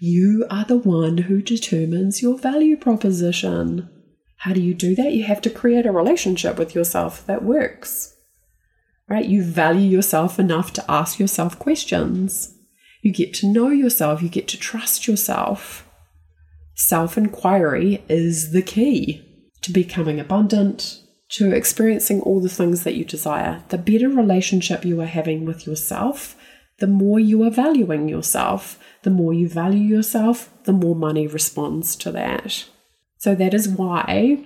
You 0.00 0.46
are 0.50 0.64
the 0.64 0.78
one 0.78 1.18
who 1.18 1.42
determines 1.42 2.22
your 2.22 2.38
value 2.38 2.76
proposition. 2.76 3.90
How 4.38 4.54
do 4.54 4.62
you 4.62 4.72
do 4.72 4.94
that? 4.94 5.12
You 5.12 5.24
have 5.24 5.42
to 5.42 5.50
create 5.50 5.84
a 5.84 5.92
relationship 5.92 6.56
with 6.58 6.74
yourself 6.74 7.26
that 7.26 7.44
works. 7.44 8.16
Right? 9.08 9.26
You 9.26 9.42
value 9.42 9.90
yourself 9.90 10.38
enough 10.38 10.72
to 10.74 10.90
ask 10.90 11.18
yourself 11.18 11.58
questions. 11.58 12.56
You 13.02 13.12
get 13.12 13.34
to 13.34 13.46
know 13.46 13.68
yourself, 13.68 14.22
you 14.22 14.28
get 14.28 14.48
to 14.48 14.58
trust 14.58 15.06
yourself. 15.06 15.88
Self 16.74 17.16
inquiry 17.16 18.02
is 18.08 18.52
the 18.52 18.62
key 18.62 19.22
to 19.62 19.72
becoming 19.72 20.18
abundant, 20.18 21.02
to 21.30 21.52
experiencing 21.52 22.20
all 22.22 22.40
the 22.40 22.48
things 22.48 22.84
that 22.84 22.94
you 22.94 23.04
desire. 23.04 23.62
The 23.68 23.78
better 23.78 24.08
relationship 24.08 24.84
you 24.84 25.00
are 25.00 25.06
having 25.06 25.44
with 25.44 25.66
yourself, 25.66 26.36
the 26.80 26.86
more 26.86 27.20
you 27.20 27.42
are 27.44 27.50
valuing 27.50 28.08
yourself. 28.08 28.78
The 29.02 29.10
more 29.10 29.32
you 29.32 29.48
value 29.48 29.96
yourself, 29.96 30.50
the 30.64 30.72
more 30.72 30.96
money 30.96 31.26
responds 31.26 31.94
to 31.96 32.12
that. 32.12 32.64
So 33.18 33.34
that 33.34 33.54
is 33.54 33.68
why 33.68 34.44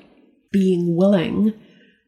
being 0.52 0.96
willing 0.96 1.54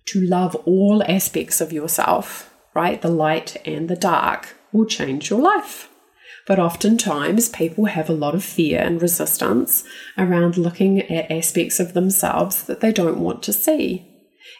to 0.06 0.20
love 0.20 0.54
all 0.66 1.02
aspects 1.08 1.60
of 1.60 1.72
yourself, 1.72 2.52
right, 2.74 3.00
the 3.00 3.08
light 3.08 3.56
and 3.64 3.88
the 3.88 3.96
dark, 3.96 4.56
will 4.72 4.84
change 4.84 5.30
your 5.30 5.40
life. 5.40 5.88
But 6.46 6.60
oftentimes, 6.60 7.48
people 7.48 7.86
have 7.86 8.08
a 8.08 8.14
lot 8.14 8.34
of 8.34 8.44
fear 8.44 8.80
and 8.80 9.02
resistance 9.02 9.82
around 10.16 10.56
looking 10.56 11.02
at 11.02 11.30
aspects 11.30 11.80
of 11.80 11.92
themselves 11.92 12.62
that 12.64 12.80
they 12.80 12.92
don't 12.92 13.18
want 13.18 13.42
to 13.44 13.52
see. 13.52 14.12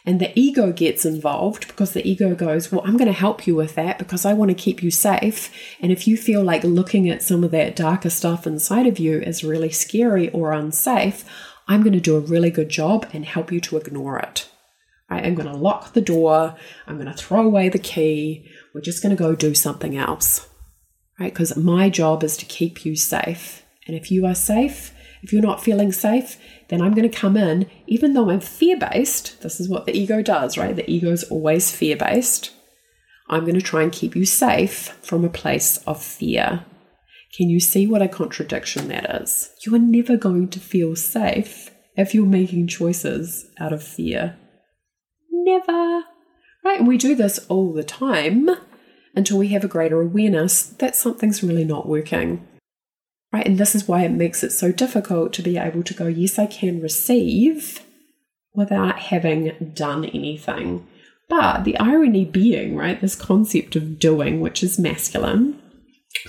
And 0.04 0.20
the 0.20 0.36
ego 0.38 0.72
gets 0.72 1.04
involved 1.04 1.68
because 1.68 1.92
the 1.92 2.08
ego 2.08 2.34
goes, 2.34 2.72
Well, 2.72 2.82
I'm 2.84 2.96
going 2.96 3.06
to 3.06 3.12
help 3.12 3.46
you 3.46 3.54
with 3.54 3.76
that 3.76 3.98
because 3.98 4.24
I 4.24 4.34
want 4.34 4.50
to 4.50 4.54
keep 4.54 4.82
you 4.82 4.90
safe. 4.90 5.52
And 5.80 5.92
if 5.92 6.08
you 6.08 6.16
feel 6.16 6.42
like 6.42 6.64
looking 6.64 7.08
at 7.08 7.22
some 7.22 7.44
of 7.44 7.52
that 7.52 7.76
darker 7.76 8.10
stuff 8.10 8.46
inside 8.46 8.86
of 8.86 8.98
you 8.98 9.20
is 9.20 9.44
really 9.44 9.70
scary 9.70 10.28
or 10.30 10.52
unsafe, 10.52 11.24
I'm 11.68 11.82
going 11.82 11.92
to 11.92 12.00
do 12.00 12.16
a 12.16 12.20
really 12.20 12.50
good 12.50 12.68
job 12.68 13.08
and 13.12 13.24
help 13.24 13.52
you 13.52 13.60
to 13.60 13.76
ignore 13.76 14.18
it. 14.18 14.48
I 15.08 15.20
am 15.20 15.36
going 15.36 15.48
to 15.48 15.56
lock 15.56 15.92
the 15.92 16.00
door. 16.00 16.56
I'm 16.86 16.96
going 16.96 17.06
to 17.06 17.14
throw 17.14 17.42
away 17.42 17.68
the 17.68 17.78
key. 17.78 18.48
We're 18.74 18.80
just 18.80 19.02
going 19.02 19.16
to 19.16 19.22
go 19.22 19.36
do 19.36 19.54
something 19.54 19.96
else. 19.96 20.48
Right? 21.18 21.32
Because 21.32 21.56
my 21.56 21.88
job 21.88 22.22
is 22.22 22.36
to 22.38 22.46
keep 22.46 22.84
you 22.84 22.96
safe. 22.96 23.64
And 23.86 23.96
if 23.96 24.10
you 24.10 24.26
are 24.26 24.34
safe, 24.34 24.92
if 25.22 25.32
you're 25.32 25.42
not 25.42 25.62
feeling 25.62 25.92
safe, 25.92 26.38
then 26.68 26.82
I'm 26.82 26.94
going 26.94 27.08
to 27.08 27.16
come 27.16 27.36
in, 27.36 27.70
even 27.86 28.12
though 28.12 28.30
I'm 28.30 28.40
fear 28.40 28.76
based. 28.78 29.40
This 29.42 29.60
is 29.60 29.68
what 29.68 29.86
the 29.86 29.96
ego 29.96 30.22
does, 30.22 30.58
right? 30.58 30.76
The 30.76 30.88
ego 30.90 31.10
is 31.10 31.24
always 31.24 31.74
fear 31.74 31.96
based. 31.96 32.52
I'm 33.28 33.42
going 33.42 33.54
to 33.54 33.60
try 33.60 33.82
and 33.82 33.92
keep 33.92 34.14
you 34.14 34.24
safe 34.24 34.96
from 35.02 35.24
a 35.24 35.30
place 35.30 35.78
of 35.78 36.02
fear. 36.02 36.64
Can 37.36 37.50
you 37.50 37.60
see 37.60 37.86
what 37.86 38.02
a 38.02 38.08
contradiction 38.08 38.88
that 38.88 39.22
is? 39.22 39.50
You 39.64 39.74
are 39.74 39.80
never 39.80 40.16
going 40.16 40.48
to 40.48 40.60
feel 40.60 40.96
safe 40.96 41.70
if 41.96 42.14
you're 42.14 42.26
making 42.26 42.68
choices 42.68 43.46
out 43.58 43.72
of 43.72 43.82
fear. 43.82 44.36
Never. 45.30 46.04
Right? 46.64 46.78
And 46.78 46.88
we 46.88 46.98
do 46.98 47.14
this 47.14 47.38
all 47.48 47.72
the 47.72 47.84
time 47.84 48.48
until 49.16 49.38
we 49.38 49.48
have 49.48 49.64
a 49.64 49.68
greater 49.68 50.00
awareness 50.00 50.62
that 50.62 50.94
something's 50.94 51.42
really 51.42 51.64
not 51.64 51.88
working. 51.88 52.46
Right? 53.32 53.46
And 53.46 53.58
this 53.58 53.74
is 53.74 53.88
why 53.88 54.02
it 54.02 54.12
makes 54.12 54.44
it 54.44 54.52
so 54.52 54.70
difficult 54.70 55.32
to 55.32 55.42
be 55.42 55.58
able 55.58 55.82
to 55.82 55.94
go, 55.94 56.06
yes, 56.06 56.38
I 56.38 56.46
can 56.46 56.80
receive 56.80 57.80
without 58.54 58.98
having 58.98 59.72
done 59.74 60.04
anything. 60.04 60.86
But 61.28 61.64
the 61.64 61.76
irony 61.78 62.24
being, 62.24 62.76
right, 62.76 63.00
this 63.00 63.16
concept 63.16 63.74
of 63.74 63.98
doing, 63.98 64.40
which 64.40 64.62
is 64.62 64.78
masculine, 64.78 65.60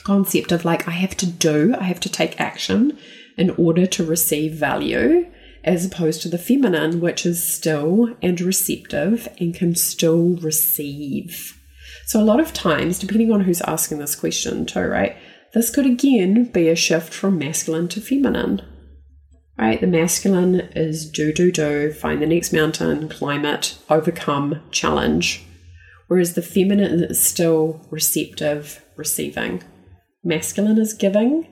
concept 0.04 0.52
of 0.52 0.66
like, 0.66 0.88
I 0.88 0.92
have 0.92 1.16
to 1.18 1.26
do, 1.26 1.76
I 1.80 1.84
have 1.84 2.00
to 2.02 2.10
take 2.10 2.40
action 2.42 2.98
in 3.38 3.52
order 3.52 3.86
to 3.86 4.06
receive 4.06 4.54
value, 4.54 5.28
as 5.64 5.86
opposed 5.86 6.22
to 6.22 6.30
the 6.30 6.38
feminine, 6.38 7.00
which 7.00 7.26
is 7.26 7.44
still 7.44 8.16
and 8.22 8.40
receptive 8.42 9.28
and 9.40 9.54
can 9.54 9.76
still 9.76 10.38
receive. 10.38 11.57
So, 12.08 12.22
a 12.22 12.24
lot 12.24 12.40
of 12.40 12.54
times, 12.54 13.00
depending 13.00 13.34
on 13.34 13.42
who's 13.42 13.62
asking 13.64 14.00
this 14.00 14.16
question, 14.16 14.66
too, 14.66 14.88
right, 14.88 15.18
this 15.54 15.70
could 15.70 15.86
again 15.86 16.46
be 16.46 16.70
a 16.70 16.76
shift 16.76 17.14
from 17.14 17.38
masculine 17.38 17.90
to 17.90 18.00
feminine. 18.00 18.62
Right? 19.58 19.82
The 19.82 19.88
masculine 19.88 20.56
is 20.74 21.10
do, 21.10 21.34
do, 21.34 21.52
do, 21.52 21.92
find 21.92 22.22
the 22.22 22.26
next 22.26 22.54
mountain, 22.54 23.10
climb 23.10 23.44
it, 23.44 23.78
overcome, 23.90 24.62
challenge. 24.72 25.44
Whereas 26.08 26.36
the 26.36 26.42
feminine 26.42 27.04
is 27.04 27.22
still 27.22 27.86
receptive, 27.92 28.86
receiving. 28.96 29.64
Masculine 30.24 30.78
is 30.78 30.94
giving, 30.94 31.46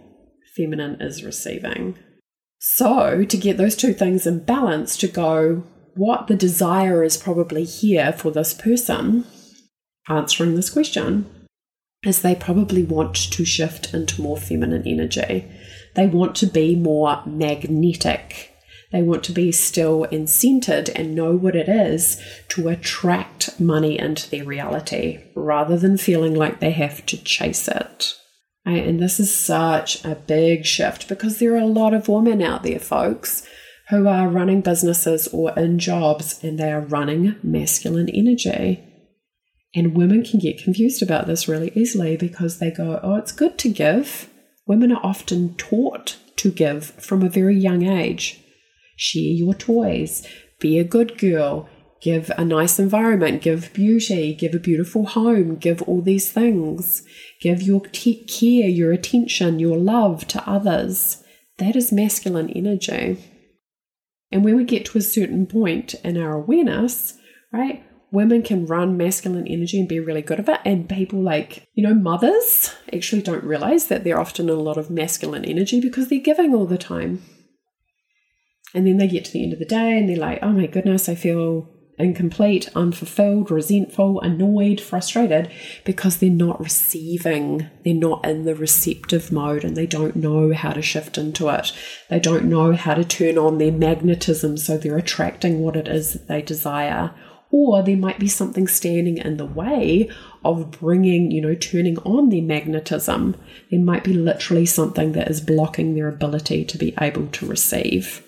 feminine 0.56 1.02
is 1.02 1.22
receiving. 1.22 2.00
So, 2.60 3.26
to 3.26 3.38
get 3.38 3.58
those 3.58 3.76
two 3.76 3.94
things 3.94 4.26
in 4.26 4.46
balance, 4.46 4.96
to 4.98 5.08
go, 5.10 5.64
what 5.96 6.28
the 6.28 6.36
desire 6.36 7.04
is 7.04 7.18
probably 7.18 7.66
here 7.66 8.14
for 8.14 8.32
this 8.32 8.54
person, 8.54 9.26
answering 10.08 10.56
this 10.56 10.70
question 10.70 11.30
is 12.06 12.22
they 12.22 12.36
probably 12.36 12.84
want 12.84 13.16
to 13.16 13.46
shift 13.46 13.94
into 13.94 14.22
more 14.22 14.38
feminine 14.38 14.88
energy. 14.88 15.46
They 15.96 16.08
want 16.08 16.36
to 16.38 16.46
be 16.46 16.76
more 16.76 17.24
magnetic. 17.26 18.52
They 18.92 19.02
want 19.02 19.24
to 19.26 19.32
be 19.32 19.52
still 19.52 20.04
and 20.06 20.30
centered 20.30 20.90
and 20.90 21.16
know 21.16 21.36
what 21.36 21.56
it 21.56 21.68
is 21.68 22.22
to 22.50 22.70
attract 22.70 23.60
money 23.60 23.98
into 23.98 24.30
their 24.30 24.46
reality 24.46 25.24
rather 25.36 25.78
than 25.78 25.98
feeling 25.98 26.36
like 26.36 26.60
they 26.60 26.72
have 26.72 27.06
to 27.08 27.18
chase 27.24 27.68
it. 27.68 28.14
And 28.66 29.00
this 29.00 29.20
is 29.20 29.38
such 29.38 30.04
a 30.06 30.16
big 30.16 30.66
shift 30.66 31.08
because 31.08 31.40
there 31.40 31.54
are 31.54 31.60
a 31.60 31.66
lot 31.66 31.94
of 31.94 32.08
women 32.08 32.42
out 32.42 32.64
there, 32.64 32.80
folks, 32.80 33.48
who 33.90 34.08
are 34.08 34.28
running 34.28 34.62
businesses 34.62 35.28
or 35.28 35.52
in 35.58 35.78
jobs 35.78 36.44
and 36.44 36.58
they 36.58 36.72
are 36.72 36.82
running 36.82 37.36
masculine 37.44 38.10
energy. 38.10 38.84
And 39.76 39.96
women 39.96 40.24
can 40.24 40.40
get 40.40 40.64
confused 40.64 41.04
about 41.04 41.28
this 41.28 41.50
really 41.50 41.72
easily 41.76 42.16
because 42.16 42.60
they 42.60 42.72
go, 42.72 43.00
oh, 43.04 43.16
it's 43.16 43.34
good 43.34 43.58
to 43.60 43.70
give. 43.70 44.30
Women 44.66 44.92
are 44.94 45.06
often 45.06 45.54
taught 45.56 46.18
to 46.38 46.50
give 46.50 46.86
from 46.92 47.22
a 47.22 47.30
very 47.30 47.58
young 47.58 47.84
age. 47.84 48.40
Share 48.96 49.22
your 49.22 49.54
toys, 49.54 50.26
be 50.60 50.80
a 50.80 50.86
good 50.86 51.18
girl, 51.18 51.68
give 52.02 52.32
a 52.38 52.46
nice 52.46 52.80
environment, 52.80 53.42
give 53.42 53.74
beauty, 53.74 54.34
give 54.34 54.56
a 54.56 54.60
beautiful 54.60 55.08
home, 55.08 55.58
give 55.58 55.82
all 55.82 56.02
these 56.02 56.32
things. 56.32 57.06
Give 57.42 57.62
your 57.62 57.82
t- 57.82 58.24
care, 58.26 58.70
your 58.70 58.94
attention, 58.94 59.60
your 59.60 59.78
love 59.78 60.26
to 60.30 60.50
others. 60.50 61.22
That 61.58 61.76
is 61.76 61.92
masculine 61.92 62.50
energy. 62.50 63.18
And 64.32 64.44
when 64.46 64.56
we 64.56 64.64
get 64.64 64.86
to 64.86 64.98
a 64.98 65.02
certain 65.02 65.46
point 65.46 65.96
in 65.96 66.18
our 66.18 66.34
awareness, 66.34 67.18
right, 67.52 67.84
women 68.16 68.42
can 68.42 68.66
run 68.66 68.98
masculine 68.98 69.48
energy 69.48 69.80
and 69.80 69.88
be 69.88 70.00
really 70.00 70.22
good 70.22 70.40
at 70.40 70.50
it. 70.50 70.60
And 70.66 70.90
people 70.90 71.22
like, 71.22 71.68
you 71.74 71.84
know, 71.84 71.94
mothers 71.94 72.74
actually 72.92 73.22
don't 73.22 73.44
realize 73.44 73.88
that 73.88 74.04
they're 74.04 74.20
often 74.20 74.50
in 74.50 74.56
a 74.56 74.60
lot 74.60 74.78
of 74.78 74.90
masculine 74.90 75.46
energy 75.46 75.80
because 75.80 76.08
they're 76.08 76.20
giving 76.20 76.56
all 76.56 76.66
the 76.66 76.78
time. 76.78 77.22
And 78.74 78.88
then 78.88 78.98
they 78.98 79.08
get 79.08 79.26
to 79.26 79.32
the 79.32 79.44
end 79.44 79.54
of 79.54 79.60
the 79.60 79.66
day 79.66 79.98
and 79.98 80.10
they're 80.10 80.18
like, 80.18 80.40
oh 80.42 80.52
my 80.52 80.66
goodness, 80.66 81.08
I 81.08 81.16
feel 81.16 81.70
incomplete, 81.98 82.70
unfulfilled, 82.76 83.50
resentful, 83.50 84.20
annoyed, 84.22 84.82
frustrated 84.82 85.50
because 85.86 86.18
they're 86.18 86.30
not 86.30 86.62
receiving, 86.62 87.70
they're 87.84 87.94
not 87.94 88.26
in 88.26 88.44
the 88.44 88.56
receptive 88.56 89.32
mode 89.32 89.64
and 89.64 89.78
they 89.78 89.86
don't 89.86 90.16
know 90.16 90.54
how 90.54 90.72
to 90.72 90.82
shift 90.82 91.18
into 91.18 91.48
it. 91.50 91.72
They 92.10 92.20
don't 92.20 92.46
know 92.46 92.74
how 92.74 92.96
to 92.96 93.06
turn 93.06 93.38
on 93.38 93.58
their 93.58 93.72
magnetism 93.72 94.58
so 94.58 94.78
they're 94.78 94.98
attracting 94.98 95.60
what 95.60 95.76
it 95.76 95.88
is 95.88 96.14
that 96.14 96.28
they 96.28 96.42
desire 96.42 97.14
or 97.52 97.84
there 97.84 97.98
might 97.98 98.20
be 98.20 98.28
something 98.28 98.68
standing 98.68 99.18
in 99.18 99.38
the 99.38 99.46
way 99.46 100.10
of 100.44 100.72
bringing, 100.72 101.32
you 101.32 101.42
know, 101.42 101.56
turning 101.56 101.98
on 102.00 102.30
their 102.30 102.42
magnetism. 102.42 103.36
There 103.72 103.80
might 103.80 104.04
be 104.04 104.14
literally 104.14 104.66
something 104.66 105.14
that 105.14 105.30
is 105.30 105.42
blocking 105.42 105.96
their 105.96 106.08
ability 106.08 106.66
to 106.66 106.78
be 106.78 106.94
able 107.00 107.28
to 107.28 107.46
receive. 107.46 108.24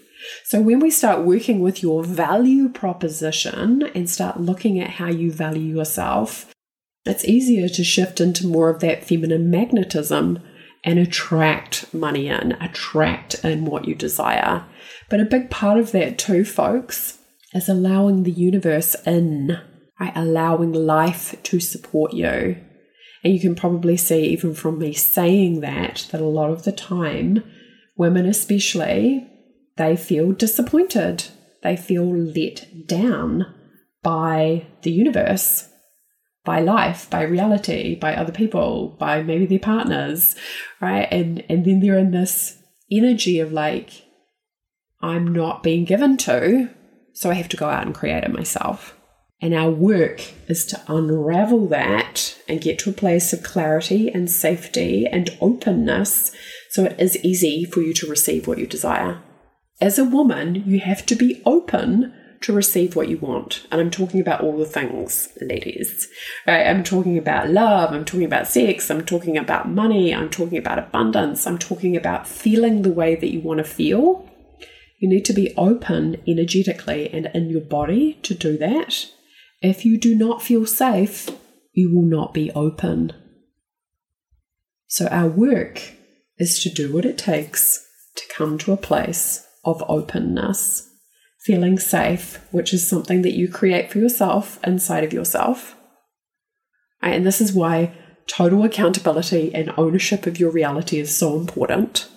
So, 0.45 0.61
when 0.61 0.79
we 0.79 0.91
start 0.91 1.25
working 1.25 1.59
with 1.59 1.81
your 1.81 2.03
value 2.03 2.69
proposition 2.69 3.83
and 3.93 4.09
start 4.09 4.39
looking 4.39 4.79
at 4.79 4.91
how 4.91 5.09
you 5.09 5.31
value 5.31 5.75
yourself, 5.75 6.53
it's 7.05 7.25
easier 7.25 7.69
to 7.69 7.83
shift 7.83 8.19
into 8.19 8.47
more 8.47 8.69
of 8.69 8.81
that 8.81 9.03
feminine 9.03 9.49
magnetism 9.49 10.39
and 10.83 10.99
attract 10.99 11.93
money 11.93 12.27
in, 12.27 12.53
attract 12.53 13.43
in 13.43 13.65
what 13.65 13.87
you 13.87 13.95
desire. 13.95 14.65
But 15.09 15.19
a 15.19 15.25
big 15.25 15.49
part 15.49 15.79
of 15.79 15.91
that, 15.91 16.17
too, 16.17 16.43
folks, 16.43 17.16
is 17.57 17.67
allowing 17.67 18.23
the 18.23 18.31
universe 18.31 18.95
in, 19.05 19.59
right? 19.99 20.13
Allowing 20.15 20.71
life 20.71 21.35
to 21.43 21.59
support 21.59 22.13
you. 22.13 22.57
And 23.23 23.33
you 23.33 23.39
can 23.39 23.55
probably 23.55 23.97
see, 23.97 24.27
even 24.27 24.53
from 24.53 24.79
me 24.79 24.93
saying 24.93 25.61
that, 25.61 26.07
that 26.11 26.21
a 26.21 26.25
lot 26.25 26.51
of 26.51 26.63
the 26.63 26.71
time, 26.71 27.43
women 27.97 28.25
especially, 28.25 29.27
they 29.75 29.95
feel 29.95 30.31
disappointed. 30.31 31.25
They 31.63 31.75
feel 31.75 32.15
let 32.15 32.87
down 32.87 33.53
by 34.03 34.67
the 34.83 34.91
universe, 34.91 35.67
by 36.45 36.61
life, 36.61 37.09
by 37.09 37.23
reality, 37.23 37.95
by 37.95 38.15
other 38.15 38.31
people, 38.31 38.95
by 38.99 39.23
maybe 39.23 39.47
their 39.47 39.59
partners, 39.59 40.35
right? 40.79 41.07
And 41.11 41.43
and 41.49 41.65
then 41.65 41.79
they're 41.79 41.97
in 41.97 42.11
this 42.11 42.57
energy 42.91 43.39
of 43.39 43.51
like, 43.51 43.89
I'm 45.01 45.33
not 45.33 45.63
being 45.63 45.83
given 45.83 46.17
to 46.17 46.69
so 47.17 47.31
I 47.31 47.33
have 47.33 47.49
to 47.49 47.57
go 47.57 47.67
out 47.67 47.83
and 47.83 47.95
create 47.95 48.23
it 48.23 48.31
myself. 48.31 48.95
And 49.41 49.55
our 49.55 49.71
work 49.71 50.21
is 50.47 50.67
to 50.67 50.81
unravel 50.87 51.67
that 51.69 52.37
and 52.47 52.61
get 52.61 52.77
to 52.79 52.91
a 52.91 52.93
place 52.93 53.33
of 53.33 53.41
clarity 53.41 54.07
and 54.09 54.29
safety 54.29 55.07
and 55.07 55.35
openness 55.41 56.31
so 56.69 56.85
it 56.85 56.99
is 56.99 57.17
easy 57.25 57.65
for 57.65 57.81
you 57.81 57.91
to 57.95 58.07
receive 58.07 58.45
what 58.45 58.59
you 58.59 58.67
desire. 58.67 59.19
As 59.81 59.97
a 59.97 60.03
woman, 60.03 60.63
you 60.67 60.79
have 60.81 61.07
to 61.07 61.15
be 61.15 61.41
open 61.43 62.13
to 62.41 62.53
receive 62.53 62.95
what 62.95 63.09
you 63.09 63.17
want. 63.17 63.65
And 63.71 63.81
I'm 63.81 63.89
talking 63.89 64.19
about 64.19 64.41
all 64.41 64.55
the 64.55 64.65
things, 64.65 65.29
ladies. 65.41 66.07
Right? 66.45 66.67
I'm 66.67 66.83
talking 66.83 67.17
about 67.17 67.49
love, 67.49 67.93
I'm 67.93 68.05
talking 68.05 68.25
about 68.25 68.47
sex, 68.47 68.91
I'm 68.91 69.05
talking 69.05 69.39
about 69.39 69.67
money, 69.67 70.13
I'm 70.13 70.29
talking 70.29 70.59
about 70.59 70.77
abundance, 70.77 71.47
I'm 71.47 71.57
talking 71.57 71.97
about 71.97 72.27
feeling 72.27 72.83
the 72.83 72.91
way 72.91 73.15
that 73.15 73.33
you 73.33 73.39
want 73.39 73.57
to 73.57 73.63
feel 73.63 74.29
you 74.97 75.07
need 75.07 75.25
to 75.25 75.33
be 75.33 75.53
open 75.55 76.21
energetically 76.27 77.09
and 77.13 77.29
in 77.33 77.49
your 77.49 77.61
body 77.61 78.13
to 78.23 78.33
do 78.33 78.57
that. 78.57 79.07
If 79.61 79.85
you 79.85 79.97
do 79.97 80.15
not 80.15 80.41
feel 80.41 80.65
safe, 80.65 81.29
you 81.73 81.95
will 81.95 82.05
not 82.05 82.33
be 82.33 82.51
open. 82.51 83.13
So, 84.87 85.07
our 85.07 85.27
work 85.27 85.93
is 86.37 86.61
to 86.63 86.69
do 86.69 86.93
what 86.93 87.05
it 87.05 87.17
takes 87.17 87.85
to 88.15 88.23
come 88.33 88.57
to 88.59 88.71
a 88.71 88.77
place 88.77 89.45
of 89.63 89.83
openness. 89.87 90.83
feeling 91.39 91.79
safe, 91.79 92.45
which 92.51 92.73
is 92.73 92.89
something 92.89 93.21
that 93.21 93.37
you 93.37 93.47
create 93.47 93.89
for 93.89 93.99
yourself 93.99 94.59
inside 94.65 95.05
of 95.05 95.13
yourself. 95.13 95.77
And 97.01 97.25
this 97.25 97.39
is 97.39 97.53
why 97.53 97.93
total 98.25 98.65
accountability 98.65 99.55
and 99.55 99.71
ownership 99.77 100.25
of 100.25 100.41
your 100.41 100.51
reality 100.51 100.99
is 100.99 101.15
so 101.15 101.37
important 101.37 102.09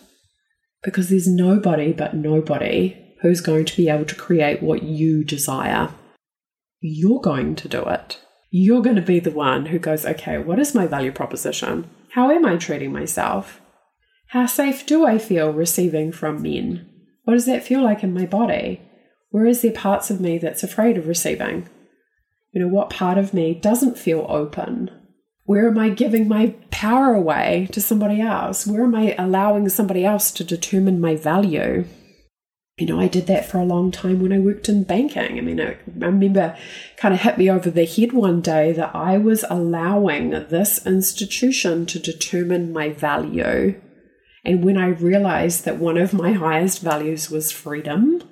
because 0.82 1.08
there's 1.08 1.26
nobody 1.26 1.92
but 1.92 2.14
nobody 2.14 2.96
who's 3.20 3.40
going 3.40 3.64
to 3.66 3.76
be 3.76 3.88
able 3.88 4.06
to 4.06 4.14
create 4.14 4.62
what 4.62 4.82
you 4.82 5.24
desire. 5.24 5.90
You're 6.80 7.20
going 7.20 7.54
to 7.56 7.68
do 7.68 7.82
it. 7.82 8.18
You're 8.50 8.82
going 8.82 8.96
to 8.96 9.02
be 9.02 9.20
the 9.20 9.30
one 9.30 9.66
who 9.66 9.78
goes, 9.78 10.06
okay, 10.06 10.38
what 10.38 10.58
is 10.58 10.74
my 10.74 10.86
value 10.86 11.12
proposition? 11.12 11.88
How 12.14 12.30
am 12.30 12.44
I 12.44 12.56
treating 12.56 12.92
myself? 12.92 13.60
How 14.28 14.46
safe 14.46 14.86
do 14.86 15.06
I 15.06 15.18
feel 15.18 15.52
receiving 15.52 16.12
from 16.12 16.42
men? 16.42 16.88
What 17.24 17.34
does 17.34 17.46
that 17.46 17.62
feel 17.62 17.82
like 17.82 18.02
in 18.02 18.14
my 18.14 18.26
body? 18.26 18.80
Where 19.30 19.46
is 19.46 19.62
there 19.62 19.72
parts 19.72 20.10
of 20.10 20.20
me 20.20 20.38
that's 20.38 20.62
afraid 20.62 20.96
of 20.96 21.06
receiving? 21.06 21.68
You 22.52 22.62
know, 22.62 22.68
what 22.68 22.90
part 22.90 23.18
of 23.18 23.34
me 23.34 23.54
doesn't 23.54 23.98
feel 23.98 24.26
open? 24.28 24.90
Where 25.50 25.66
am 25.66 25.78
I 25.78 25.88
giving 25.88 26.28
my 26.28 26.54
power 26.70 27.12
away 27.12 27.66
to 27.72 27.80
somebody 27.80 28.20
else? 28.20 28.68
Where 28.68 28.84
am 28.84 28.94
I 28.94 29.16
allowing 29.18 29.68
somebody 29.68 30.04
else 30.04 30.30
to 30.30 30.44
determine 30.44 31.00
my 31.00 31.16
value? 31.16 31.86
You 32.78 32.86
know, 32.86 33.00
I 33.00 33.08
did 33.08 33.26
that 33.26 33.46
for 33.46 33.58
a 33.58 33.64
long 33.64 33.90
time 33.90 34.22
when 34.22 34.32
I 34.32 34.38
worked 34.38 34.68
in 34.68 34.84
banking. 34.84 35.38
I 35.38 35.40
mean, 35.40 35.60
I, 35.60 35.76
remember 35.92 36.56
kind 36.96 37.12
of 37.12 37.22
hit 37.22 37.36
me 37.36 37.50
over 37.50 37.68
the 37.68 37.84
head 37.84 38.12
one 38.12 38.40
day 38.40 38.70
that 38.74 38.94
I 38.94 39.18
was 39.18 39.44
allowing 39.50 40.30
this 40.30 40.86
institution 40.86 41.84
to 41.86 41.98
determine 41.98 42.72
my 42.72 42.90
value. 42.90 43.74
And 44.44 44.62
when 44.62 44.78
I 44.78 44.90
realized 44.90 45.64
that 45.64 45.78
one 45.78 45.98
of 45.98 46.12
my 46.14 46.30
highest 46.30 46.80
values 46.80 47.28
was 47.28 47.50
freedom, 47.50 48.22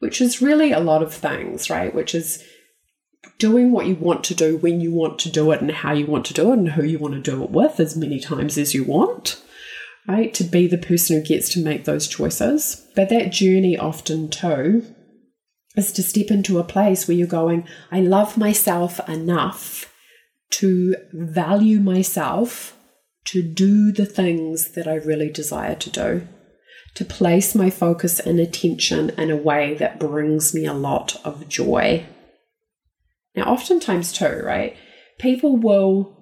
which 0.00 0.20
is 0.20 0.42
really 0.42 0.72
a 0.72 0.80
lot 0.80 1.02
of 1.02 1.14
things, 1.14 1.70
right? 1.70 1.94
Which 1.94 2.14
is 2.14 2.44
doing 3.38 3.70
what 3.70 3.86
you 3.86 3.94
want 3.94 4.24
to 4.24 4.34
do 4.34 4.56
when 4.56 4.80
you 4.80 4.92
want 4.92 5.18
to 5.20 5.30
do 5.30 5.50
it 5.52 5.60
and 5.60 5.70
how 5.70 5.92
you 5.92 6.06
want 6.06 6.26
to 6.26 6.34
do 6.34 6.52
it 6.52 6.58
and 6.58 6.70
who 6.70 6.84
you 6.84 6.98
want 6.98 7.14
to 7.14 7.20
do 7.20 7.42
it 7.42 7.50
with 7.50 7.78
as 7.78 7.96
many 7.96 8.18
times 8.18 8.58
as 8.58 8.74
you 8.74 8.84
want, 8.84 9.42
right? 10.06 10.34
To 10.34 10.44
be 10.44 10.66
the 10.66 10.78
person 10.78 11.16
who 11.16 11.24
gets 11.24 11.48
to 11.50 11.62
make 11.62 11.84
those 11.84 12.08
choices. 12.08 12.86
But 12.96 13.08
that 13.10 13.30
journey 13.30 13.78
often 13.78 14.28
too 14.28 14.84
is 15.76 15.92
to 15.92 16.02
step 16.02 16.30
into 16.30 16.58
a 16.58 16.64
place 16.64 17.06
where 17.06 17.16
you're 17.16 17.28
going, 17.28 17.66
I 17.92 18.00
love 18.00 18.36
myself 18.36 19.00
enough 19.08 19.94
to 20.50 20.96
value 21.12 21.78
myself 21.78 22.76
to 23.26 23.42
do 23.42 23.92
the 23.92 24.06
things 24.06 24.72
that 24.72 24.88
I 24.88 24.94
really 24.94 25.30
desire 25.30 25.74
to 25.76 25.90
do 25.90 26.28
to 26.94 27.04
place 27.04 27.54
my 27.54 27.70
focus 27.70 28.18
and 28.18 28.40
attention 28.40 29.10
in 29.10 29.30
a 29.30 29.36
way 29.36 29.74
that 29.74 30.00
brings 30.00 30.52
me 30.52 30.66
a 30.66 30.72
lot 30.72 31.14
of 31.24 31.48
joy. 31.48 32.04
Now, 33.38 33.44
oftentimes, 33.44 34.12
too, 34.12 34.42
right, 34.44 34.76
people 35.20 35.56
will 35.56 36.16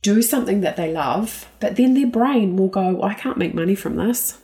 do 0.00 0.22
something 0.22 0.62
that 0.62 0.76
they 0.78 0.90
love, 0.90 1.46
but 1.60 1.76
then 1.76 1.92
their 1.92 2.06
brain 2.06 2.56
will 2.56 2.68
go, 2.68 2.94
well, 2.94 3.10
I 3.10 3.12
can't 3.12 3.36
make 3.36 3.54
money 3.54 3.74
from 3.74 3.96
this. 3.96 4.38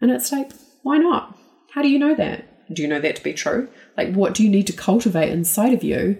And 0.00 0.10
it's 0.10 0.32
like, 0.32 0.52
why 0.82 0.96
not? 0.96 1.36
How 1.74 1.82
do 1.82 1.90
you 1.90 1.98
know 1.98 2.14
that? 2.14 2.72
Do 2.72 2.80
you 2.80 2.88
know 2.88 2.98
that 2.98 3.16
to 3.16 3.22
be 3.22 3.34
true? 3.34 3.68
Like, 3.94 4.14
what 4.14 4.32
do 4.32 4.42
you 4.42 4.48
need 4.48 4.66
to 4.68 4.72
cultivate 4.72 5.28
inside 5.28 5.74
of 5.74 5.84
you 5.84 6.18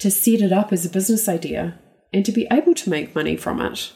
to 0.00 0.10
set 0.10 0.42
it 0.42 0.52
up 0.52 0.70
as 0.70 0.84
a 0.84 0.90
business 0.90 1.30
idea 1.30 1.78
and 2.12 2.26
to 2.26 2.32
be 2.32 2.46
able 2.52 2.74
to 2.74 2.90
make 2.90 3.14
money 3.14 3.38
from 3.38 3.62
it? 3.62 3.92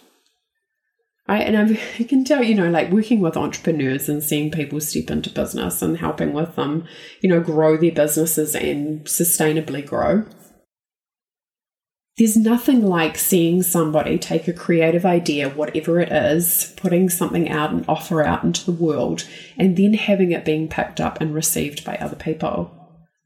Right? 1.29 1.47
And 1.47 1.55
I've, 1.55 1.79
I 2.01 2.05
can 2.05 2.25
tell, 2.25 2.43
you 2.43 2.55
know, 2.55 2.71
like 2.71 2.91
working 2.91 3.21
with 3.21 3.37
entrepreneurs 3.37 4.09
and 4.09 4.23
seeing 4.23 4.51
people 4.51 4.81
step 4.81 5.11
into 5.11 5.29
business 5.29 5.83
and 5.83 5.99
helping 5.99 6.33
with 6.33 6.57
them, 6.57 6.87
you 7.21 7.29
know, 7.29 7.41
grow 7.41 7.77
their 7.77 7.93
businesses 7.93 8.55
and 8.55 9.05
sustainably 9.05 9.85
grow. 9.85 10.25
There's 12.19 12.37
nothing 12.37 12.85
like 12.85 13.17
seeing 13.17 13.63
somebody 13.63 14.19
take 14.19 14.47
a 14.47 14.53
creative 14.53 15.07
idea, 15.07 15.49
whatever 15.49 15.99
it 15.99 16.13
is, 16.13 16.75
putting 16.77 17.09
something 17.09 17.49
out 17.49 17.71
and 17.73 17.87
offer 17.89 18.23
out 18.23 18.45
into 18.45 18.67
the 18.67 18.73
world, 18.73 19.27
and 19.57 19.77
then 19.77 19.95
having 19.95 20.31
it 20.33 20.45
being 20.45 20.69
picked 20.69 21.01
up 21.01 21.21
and 21.21 21.35
received 21.35 21.85
by 21.85 21.97
other 21.97 22.17
people. 22.17 22.71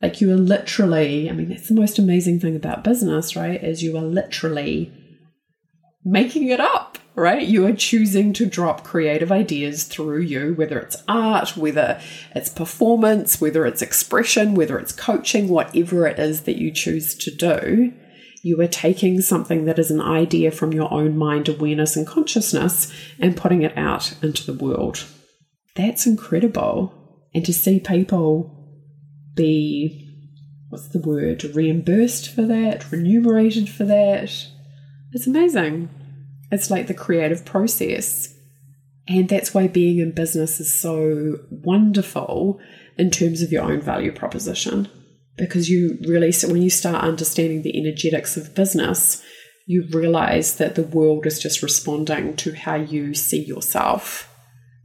Like 0.00 0.20
you 0.20 0.30
are 0.30 0.36
literally, 0.36 1.28
I 1.28 1.32
mean, 1.32 1.48
that's 1.48 1.68
the 1.68 1.74
most 1.74 1.98
amazing 1.98 2.38
thing 2.38 2.54
about 2.54 2.84
business, 2.84 3.34
right? 3.34 3.62
Is 3.62 3.82
you 3.82 3.96
are 3.96 4.02
literally 4.02 4.92
making 6.04 6.48
it 6.48 6.60
up 6.60 6.98
right? 7.16 7.46
You 7.46 7.66
are 7.66 7.72
choosing 7.72 8.34
to 8.34 8.46
drop 8.46 8.84
creative 8.84 9.32
ideas 9.32 9.84
through 9.84 10.20
you, 10.20 10.52
whether 10.54 10.78
it's 10.78 11.02
art, 11.08 11.56
whether 11.56 11.98
it's 12.34 12.50
performance, 12.50 13.40
whether 13.40 13.64
it's 13.64 13.80
expression, 13.80 14.54
whether 14.54 14.78
it's 14.78 14.92
coaching, 14.92 15.48
whatever 15.48 16.06
it 16.06 16.18
is 16.18 16.42
that 16.42 16.58
you 16.58 16.70
choose 16.70 17.14
to 17.14 17.34
do. 17.34 17.92
You 18.46 18.60
are 18.60 18.68
taking 18.68 19.20
something 19.22 19.64
that 19.64 19.76
is 19.76 19.90
an 19.90 20.00
idea 20.00 20.52
from 20.52 20.72
your 20.72 20.94
own 20.94 21.18
mind 21.18 21.48
awareness 21.48 21.96
and 21.96 22.06
consciousness 22.06 22.92
and 23.18 23.36
putting 23.36 23.62
it 23.62 23.76
out 23.76 24.14
into 24.22 24.46
the 24.46 24.64
world. 24.64 25.04
That's 25.74 26.06
incredible. 26.06 26.94
And 27.34 27.44
to 27.44 27.52
see 27.52 27.80
people 27.80 28.56
be, 29.34 30.08
what's 30.68 30.86
the 30.90 31.00
word, 31.00 31.42
reimbursed 31.56 32.32
for 32.32 32.42
that, 32.42 32.92
remunerated 32.92 33.68
for 33.68 33.82
that, 33.82 34.46
it's 35.10 35.26
amazing. 35.26 35.88
It's 36.52 36.70
like 36.70 36.86
the 36.86 36.94
creative 36.94 37.44
process. 37.44 38.32
And 39.08 39.28
that's 39.28 39.54
why 39.54 39.66
being 39.66 39.98
in 39.98 40.12
business 40.12 40.60
is 40.60 40.72
so 40.72 41.40
wonderful 41.50 42.60
in 42.96 43.10
terms 43.10 43.42
of 43.42 43.50
your 43.50 43.64
own 43.64 43.80
value 43.80 44.12
proposition. 44.12 44.88
Because 45.36 45.68
you 45.68 45.98
really, 46.06 46.32
so 46.32 46.48
when 46.48 46.62
you 46.62 46.70
start 46.70 47.04
understanding 47.04 47.62
the 47.62 47.78
energetics 47.78 48.36
of 48.36 48.54
business, 48.54 49.22
you 49.66 49.86
realize 49.90 50.56
that 50.56 50.76
the 50.76 50.82
world 50.82 51.26
is 51.26 51.40
just 51.40 51.62
responding 51.62 52.36
to 52.36 52.54
how 52.54 52.76
you 52.76 53.14
see 53.14 53.44
yourself. 53.44 54.32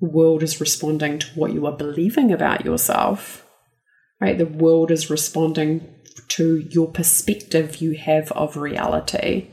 The 0.01 0.09
world 0.09 0.41
is 0.41 0.59
responding 0.59 1.19
to 1.19 1.27
what 1.35 1.53
you 1.53 1.65
are 1.67 1.77
believing 1.77 2.31
about 2.31 2.65
yourself, 2.65 3.45
right? 4.19 4.37
The 4.37 4.47
world 4.47 4.89
is 4.89 5.09
responding 5.09 5.87
to 6.29 6.57
your 6.69 6.91
perspective 6.91 7.77
you 7.77 7.95
have 7.95 8.31
of 8.31 8.57
reality. 8.57 9.47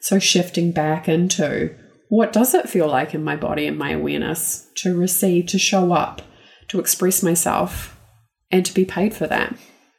So, 0.00 0.18
shifting 0.18 0.72
back 0.72 1.08
into 1.08 1.74
what 2.08 2.32
does 2.32 2.54
it 2.54 2.68
feel 2.68 2.88
like 2.88 3.14
in 3.14 3.24
my 3.24 3.36
body 3.36 3.66
and 3.66 3.78
my 3.78 3.90
awareness 3.90 4.68
to 4.76 4.96
receive, 4.96 5.46
to 5.46 5.58
show 5.58 5.92
up, 5.92 6.22
to 6.68 6.80
express 6.80 7.22
myself, 7.22 7.96
and 8.50 8.66
to 8.66 8.74
be 8.74 8.84
paid 8.84 9.14
for 9.14 9.26
that? 9.26 9.56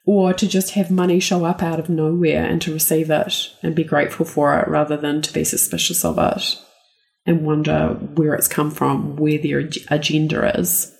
Or 0.07 0.33
to 0.33 0.47
just 0.47 0.71
have 0.71 0.89
money 0.89 1.19
show 1.19 1.43
up 1.43 1.61
out 1.61 1.79
of 1.79 1.89
nowhere 1.89 2.45
and 2.45 2.61
to 2.61 2.73
receive 2.73 3.11
it 3.11 3.49
and 3.61 3.75
be 3.75 3.83
grateful 3.83 4.25
for 4.25 4.57
it 4.57 4.69
rather 4.69 4.95
than 4.95 5.21
to 5.21 5.33
be 5.33 5.43
suspicious 5.43 6.05
of 6.05 6.17
it 6.17 6.57
and 7.25 7.45
wonder 7.45 7.89
where 7.89 8.33
it's 8.33 8.47
come 8.47 8.71
from, 8.71 9.17
where 9.17 9.37
their 9.37 9.69
agenda 9.89 10.57
is. 10.57 10.95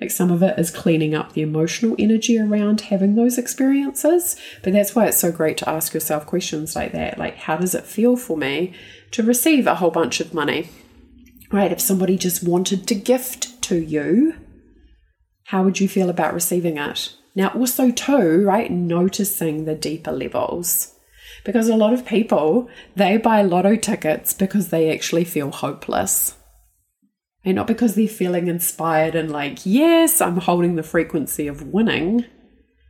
Like 0.00 0.12
some 0.12 0.30
of 0.30 0.42
it 0.42 0.58
is 0.58 0.70
cleaning 0.70 1.14
up 1.16 1.32
the 1.32 1.42
emotional 1.42 1.96
energy 1.98 2.38
around 2.38 2.82
having 2.82 3.16
those 3.16 3.38
experiences. 3.38 4.36
But 4.62 4.72
that's 4.72 4.94
why 4.94 5.06
it's 5.06 5.18
so 5.18 5.32
great 5.32 5.56
to 5.58 5.68
ask 5.68 5.92
yourself 5.92 6.26
questions 6.26 6.76
like 6.76 6.92
that. 6.92 7.18
Like, 7.18 7.36
how 7.36 7.56
does 7.56 7.74
it 7.74 7.84
feel 7.84 8.16
for 8.16 8.36
me 8.36 8.72
to 9.10 9.22
receive 9.24 9.66
a 9.66 9.76
whole 9.76 9.90
bunch 9.90 10.20
of 10.20 10.32
money? 10.32 10.68
Right? 11.50 11.72
If 11.72 11.80
somebody 11.80 12.18
just 12.18 12.46
wanted 12.46 12.86
to 12.86 12.94
gift 12.94 13.62
to 13.62 13.76
you, 13.76 14.34
how 15.46 15.64
would 15.64 15.80
you 15.80 15.88
feel 15.88 16.08
about 16.08 16.34
receiving 16.34 16.76
it? 16.76 17.14
Now, 17.34 17.48
also, 17.48 17.90
too, 17.90 18.44
right, 18.44 18.70
noticing 18.70 19.64
the 19.64 19.74
deeper 19.74 20.12
levels. 20.12 20.92
Because 21.44 21.68
a 21.68 21.76
lot 21.76 21.92
of 21.92 22.06
people, 22.06 22.68
they 22.96 23.16
buy 23.16 23.42
lotto 23.42 23.76
tickets 23.76 24.32
because 24.32 24.68
they 24.68 24.92
actually 24.92 25.24
feel 25.24 25.50
hopeless 25.50 26.36
and 27.44 27.56
not 27.56 27.66
because 27.66 27.94
they're 27.94 28.08
feeling 28.08 28.48
inspired 28.48 29.14
and 29.14 29.30
like, 29.30 29.58
yes, 29.64 30.20
I'm 30.20 30.38
holding 30.38 30.76
the 30.76 30.82
frequency 30.82 31.46
of 31.46 31.72
winning. 31.72 32.24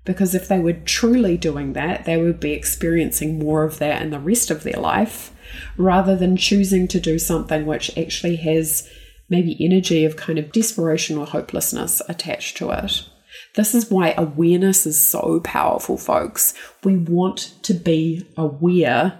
Because 0.04 0.34
if 0.34 0.48
they 0.48 0.58
were 0.58 0.74
truly 0.74 1.36
doing 1.36 1.72
that, 1.72 2.04
they 2.04 2.20
would 2.20 2.38
be 2.38 2.52
experiencing 2.52 3.38
more 3.38 3.64
of 3.64 3.78
that 3.78 4.02
in 4.02 4.10
the 4.10 4.20
rest 4.20 4.50
of 4.50 4.62
their 4.62 4.78
life 4.78 5.32
rather 5.76 6.14
than 6.14 6.36
choosing 6.36 6.86
to 6.88 7.00
do 7.00 7.18
something 7.18 7.66
which 7.66 7.96
actually 7.96 8.36
has 8.36 8.88
maybe 9.28 9.56
energy 9.64 10.04
of 10.04 10.16
kind 10.16 10.38
of 10.38 10.52
desperation 10.52 11.16
or 11.16 11.26
hopelessness 11.26 12.02
attached 12.08 12.56
to 12.58 12.70
it. 12.70 13.08
This 13.54 13.74
is 13.74 13.90
why 13.90 14.14
awareness 14.16 14.84
is 14.84 14.98
so 14.98 15.40
powerful, 15.40 15.96
folks. 15.96 16.54
We 16.82 16.96
want 16.96 17.54
to 17.62 17.74
be 17.74 18.26
aware 18.36 19.18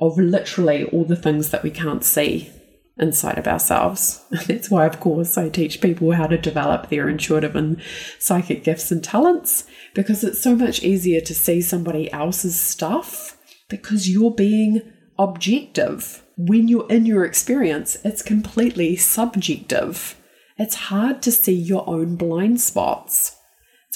of 0.00 0.18
literally 0.18 0.84
all 0.84 1.04
the 1.04 1.16
things 1.16 1.50
that 1.50 1.62
we 1.62 1.70
can't 1.70 2.04
see 2.04 2.50
inside 2.98 3.38
of 3.38 3.46
ourselves. 3.46 4.24
That's 4.46 4.70
why, 4.70 4.86
of 4.86 4.98
course, 4.98 5.38
I 5.38 5.48
teach 5.48 5.80
people 5.80 6.12
how 6.12 6.26
to 6.26 6.36
develop 6.36 6.88
their 6.88 7.08
intuitive 7.08 7.54
and 7.54 7.80
psychic 8.18 8.64
gifts 8.64 8.90
and 8.90 9.02
talents 9.02 9.64
because 9.94 10.24
it's 10.24 10.42
so 10.42 10.56
much 10.56 10.82
easier 10.82 11.20
to 11.20 11.34
see 11.34 11.60
somebody 11.60 12.12
else's 12.12 12.58
stuff 12.58 13.38
because 13.68 14.10
you're 14.10 14.32
being 14.32 14.82
objective. 15.18 16.24
When 16.36 16.68
you're 16.68 16.88
in 16.88 17.06
your 17.06 17.24
experience, 17.24 17.96
it's 18.04 18.22
completely 18.22 18.96
subjective. 18.96 20.16
It's 20.56 20.74
hard 20.74 21.22
to 21.22 21.30
see 21.30 21.54
your 21.54 21.88
own 21.88 22.16
blind 22.16 22.60
spots. 22.60 23.37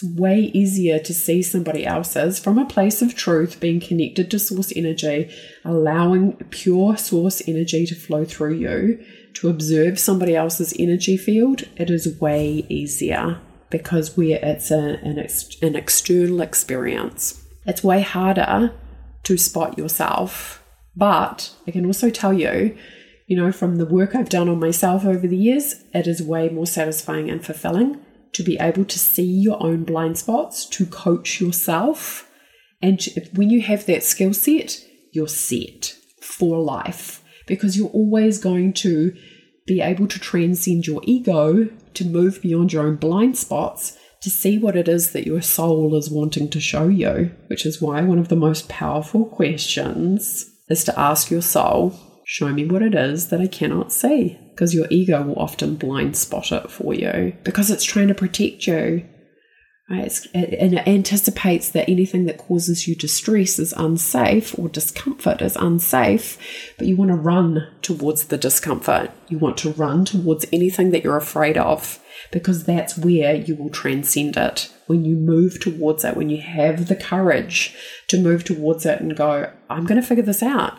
Way 0.03 0.51
easier 0.55 0.99
to 0.99 1.15
see 1.15 1.43
somebody 1.43 1.87
else's 1.87 2.39
from 2.39 2.59
a 2.59 2.67
place 2.67 3.03
of 3.03 3.15
truth, 3.15 3.61
being 3.61 3.81
connected 3.81 4.31
to 4.31 4.39
source 4.39 4.73
energy, 4.75 5.31
allowing 5.65 6.35
pure 6.51 6.97
source 6.97 7.43
energy 7.47 7.87
to 7.87 7.95
flow 7.95 8.25
through 8.25 8.55
you, 8.55 9.05
to 9.35 9.49
observe 9.49 9.99
somebody 9.99 10.35
else's 10.35 10.75
energy 10.79 11.17
field. 11.17 11.63
It 11.77 11.91
is 11.91 12.21
way 12.21 12.67
easier 12.69 13.41
because 13.71 14.17
we 14.17 14.35
it's 14.35 14.71
a, 14.71 14.99
an, 15.03 15.19
ex, 15.19 15.57
an 15.63 15.77
external 15.77 16.41
experience. 16.41 17.45
It's 17.65 17.85
way 17.85 18.03
harder 18.03 18.73
to 19.23 19.37
spot 19.39 19.79
yourself, 19.79 20.63
but 20.97 21.55
I 21.67 21.71
can 21.71 21.87
also 21.87 22.11
tell 22.11 22.33
you 22.33 22.77
you 23.27 23.37
know, 23.37 23.51
from 23.51 23.77
the 23.77 23.87
work 23.87 24.15
I've 24.15 24.29
done 24.29 24.49
on 24.51 24.61
myself 24.61 25.07
over 25.07 25.27
the 25.27 25.37
years, 25.37 25.85
it 25.95 26.07
is 26.07 26.23
way 26.23 26.51
more 26.51 26.67
satisfying 26.67 27.31
and 27.31 27.43
fulfilling 27.43 27.99
to 28.33 28.43
be 28.43 28.59
able 28.59 28.85
to 28.85 28.99
see 28.99 29.25
your 29.25 29.63
own 29.63 29.85
blind 29.85 30.19
spots, 30.19 30.65
to 30.67 30.87
coach 30.87 31.41
yourself. 31.41 32.29
And 32.81 33.01
when 33.35 33.51
you 33.51 33.61
have 33.63 33.87
that 33.87 34.03
skill 34.03 34.35
set, 34.35 34.83
you're 35.13 35.29
set 35.29 35.97
for 36.21 36.61
life 36.61 37.23
because 37.47 37.77
you're 37.77 37.89
always 37.89 38.39
going 38.39 38.73
to 38.73 39.15
be 39.67 39.81
able 39.81 40.07
to 40.09 40.19
transcend 40.19 40.87
your 40.87 41.01
ego, 41.05 41.69
to 41.95 42.05
move 42.05 42.43
beyond 42.43 42.73
your 42.73 42.87
own 42.87 42.97
blind 42.97 43.37
spots, 43.37 43.99
to 44.23 44.31
see 44.31 44.59
what 44.59 44.77
it 44.77 44.89
is 44.89 45.13
that 45.13 45.27
your 45.27 45.43
soul 45.43 45.95
is 45.97 46.11
wanting 46.11 46.49
to 46.49 46.61
show 46.61 46.89
you, 46.89 47.33
which 47.49 47.67
is 47.67 47.83
why 47.83 48.03
one 48.03 48.19
of 48.19 48.29
the 48.29 48.37
most 48.37 48.69
powerful 48.69 49.25
questions 49.27 50.49
is 50.69 50.85
to 50.85 50.99
ask 50.99 51.31
your 51.31 51.43
soul, 51.43 51.95
Show 52.25 52.53
me 52.53 52.65
what 52.65 52.83
it 52.83 52.95
is 52.95 53.29
that 53.29 53.41
I 53.41 53.49
cannot 53.49 53.93
see. 53.93 54.39
Because 54.55 54.75
your 54.75 54.87
ego 54.91 55.23
will 55.23 55.39
often 55.39 55.77
blind 55.77 56.17
spot 56.17 56.53
it 56.53 56.71
for 56.71 56.95
you 56.95 57.35
because 57.43 57.71
it's 57.71 57.85
trying 57.85 58.09
to 58.09 58.15
protect 58.15 58.67
you. 58.67 59.09
Right? 59.91 60.05
It's, 60.05 60.27
and 60.33 60.75
it 60.75 60.87
anticipates 60.87 61.71
that 61.71 61.89
anything 61.89 62.27
that 62.27 62.39
causes 62.39 62.87
you 62.87 62.95
distress 62.95 63.59
is 63.59 63.73
unsafe 63.73 64.59
or 64.59 64.69
discomfort 64.69 65.43
is 65.43 65.57
unsafe, 65.57 66.39
but 66.79 66.87
you 66.87 66.97
want 66.97 67.11
to 67.11 67.17
run 67.17 67.67
towards 67.83 68.27
the 68.27 68.39
discomfort. 68.39 69.11
You 69.29 69.39
want 69.39 69.57
to 69.59 69.73
run 69.73 70.05
towards 70.05 70.47
anything 70.53 70.91
that 70.91 71.03
you're 71.03 71.17
afraid 71.17 71.59
of 71.59 71.99
because 72.31 72.65
that's 72.65 72.97
where 72.97 73.35
you 73.35 73.55
will 73.57 73.71
transcend 73.71 74.37
it. 74.37 74.73
When 74.87 75.05
you 75.05 75.17
move 75.17 75.61
towards 75.61 76.05
it, 76.05 76.17
when 76.17 76.31
you 76.31 76.41
have 76.41 76.89
the 76.89 76.97
courage 76.97 77.75
to 78.09 78.21
move 78.21 78.45
towards 78.45 78.87
it 78.87 79.01
and 79.01 79.17
go, 79.17 79.53
I'm 79.69 79.85
going 79.85 80.01
to 80.01 80.07
figure 80.07 80.25
this 80.25 80.43
out. 80.43 80.79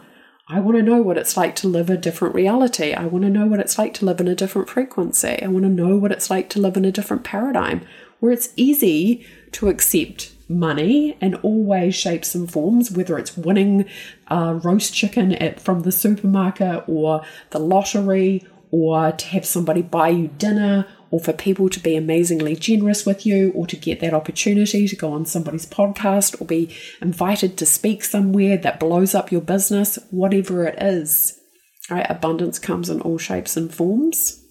I 0.49 0.59
want 0.59 0.75
to 0.77 0.83
know 0.83 1.01
what 1.01 1.17
it's 1.17 1.37
like 1.37 1.55
to 1.57 1.69
live 1.69 1.89
a 1.89 1.95
different 1.95 2.35
reality. 2.35 2.91
I 2.93 3.05
want 3.05 3.23
to 3.23 3.29
know 3.29 3.45
what 3.45 3.61
it's 3.61 3.77
like 3.77 3.93
to 3.95 4.05
live 4.05 4.19
in 4.19 4.27
a 4.27 4.35
different 4.35 4.69
frequency. 4.69 5.41
I 5.41 5.47
want 5.47 5.63
to 5.63 5.69
know 5.69 5.95
what 5.95 6.11
it's 6.11 6.29
like 6.29 6.49
to 6.49 6.59
live 6.59 6.75
in 6.75 6.83
a 6.83 6.91
different 6.91 7.23
paradigm 7.23 7.85
where 8.19 8.33
it's 8.33 8.49
easy 8.57 9.25
to 9.53 9.69
accept 9.69 10.33
money 10.49 11.17
in 11.21 11.35
all 11.35 11.63
ways, 11.63 11.95
shapes, 11.95 12.35
and 12.35 12.51
forms, 12.51 12.91
whether 12.91 13.17
it's 13.17 13.37
winning 13.37 13.85
a 14.27 14.55
roast 14.55 14.93
chicken 14.93 15.33
at, 15.35 15.61
from 15.61 15.81
the 15.81 15.91
supermarket 15.93 16.83
or 16.87 17.23
the 17.51 17.59
lottery 17.59 18.45
or 18.73 19.11
to 19.11 19.27
have 19.27 19.45
somebody 19.45 19.83
buy 19.83 20.09
you 20.09 20.27
dinner 20.29 20.87
or 21.11 21.19
for 21.19 21.31
people 21.31 21.69
to 21.69 21.79
be 21.79 21.95
amazingly 21.95 22.55
generous 22.55 23.05
with 23.05 23.23
you, 23.23 23.51
or 23.51 23.67
to 23.67 23.75
get 23.75 23.99
that 23.99 24.15
opportunity 24.15 24.87
to 24.87 24.95
go 24.95 25.13
on 25.13 25.27
somebody's 25.27 25.67
podcast 25.67 26.41
or 26.41 26.45
be 26.45 26.75
invited 26.99 27.55
to 27.55 27.67
speak 27.67 28.03
somewhere 28.03 28.57
that 28.57 28.79
blows 28.79 29.13
up 29.13 29.31
your 29.31 29.41
business, 29.41 29.99
whatever 30.09 30.65
it 30.65 30.75
is. 30.81 31.39
Right? 31.87 32.07
Abundance 32.09 32.57
comes 32.57 32.89
in 32.89 32.99
all 33.01 33.19
shapes 33.19 33.55
and 33.55 33.71
forms. 33.71 34.43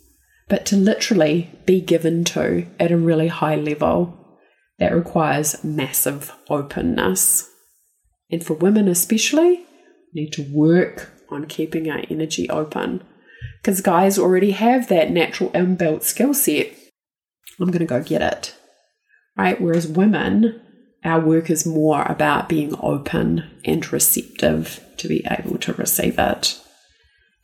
But 0.48 0.66
to 0.66 0.76
literally 0.76 1.50
be 1.66 1.80
given 1.80 2.22
to 2.26 2.68
at 2.78 2.92
a 2.92 2.96
really 2.96 3.26
high 3.26 3.56
level, 3.56 4.38
that 4.78 4.94
requires 4.94 5.64
massive 5.64 6.30
openness. 6.48 7.50
And 8.30 8.46
for 8.46 8.54
women 8.54 8.87
especially, 8.87 9.66
need 10.14 10.30
to 10.35 10.48
work 10.54 11.11
on 11.28 11.46
keeping 11.46 11.90
our 11.90 12.02
energy 12.08 12.48
open 12.48 13.02
because 13.62 13.81
guys 13.81 14.18
already 14.18 14.51
have 14.51 14.88
that 14.88 15.12
natural 15.12 15.51
inbuilt 15.51 16.03
skill 16.03 16.35
set. 16.35 16.75
I'm 17.61 17.70
going 17.70 17.79
to 17.79 17.85
go 17.85 18.03
get 18.03 18.20
it. 18.20 18.57
Right? 19.37 19.61
Whereas 19.61 19.87
women, 19.87 20.61
our 21.05 21.20
work 21.20 21.48
is 21.48 21.64
more 21.64 22.03
about 22.03 22.48
being 22.48 22.75
open 22.81 23.48
and 23.64 23.92
receptive 23.92 24.85
to 24.96 25.07
be 25.07 25.25
able 25.31 25.59
to 25.59 25.72
receive 25.75 26.18
it. 26.18 26.61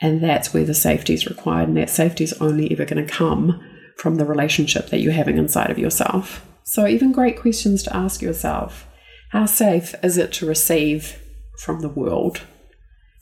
And 0.01 0.23
that's 0.23 0.53
where 0.53 0.65
the 0.65 0.75
safety 0.75 1.15
is 1.15 1.27
required. 1.27 1.69
And 1.69 1.77
that 1.77 1.91
safety 1.91 2.25
is 2.25 2.33
only 2.35 2.71
ever 2.73 2.85
going 2.85 3.05
to 3.05 3.13
come 3.13 3.65
from 3.97 4.17
the 4.17 4.25
relationship 4.25 4.89
that 4.89 5.01
you're 5.01 5.13
having 5.13 5.39
inside 5.39 5.71
of 5.71 5.79
yourself. 5.79 6.45
So, 6.65 6.87
even 6.87 7.13
great 7.13 7.41
questions 7.41 7.83
to 7.85 7.97
ask 7.97 8.21
yourself 8.23 8.87
How 9.31 9.47
safe 9.47 9.95
is 10.03 10.19
it 10.19 10.33
to 10.35 10.47
receive 10.47 11.21
from 11.59 11.81
the 11.81 11.89
world? 11.89 12.43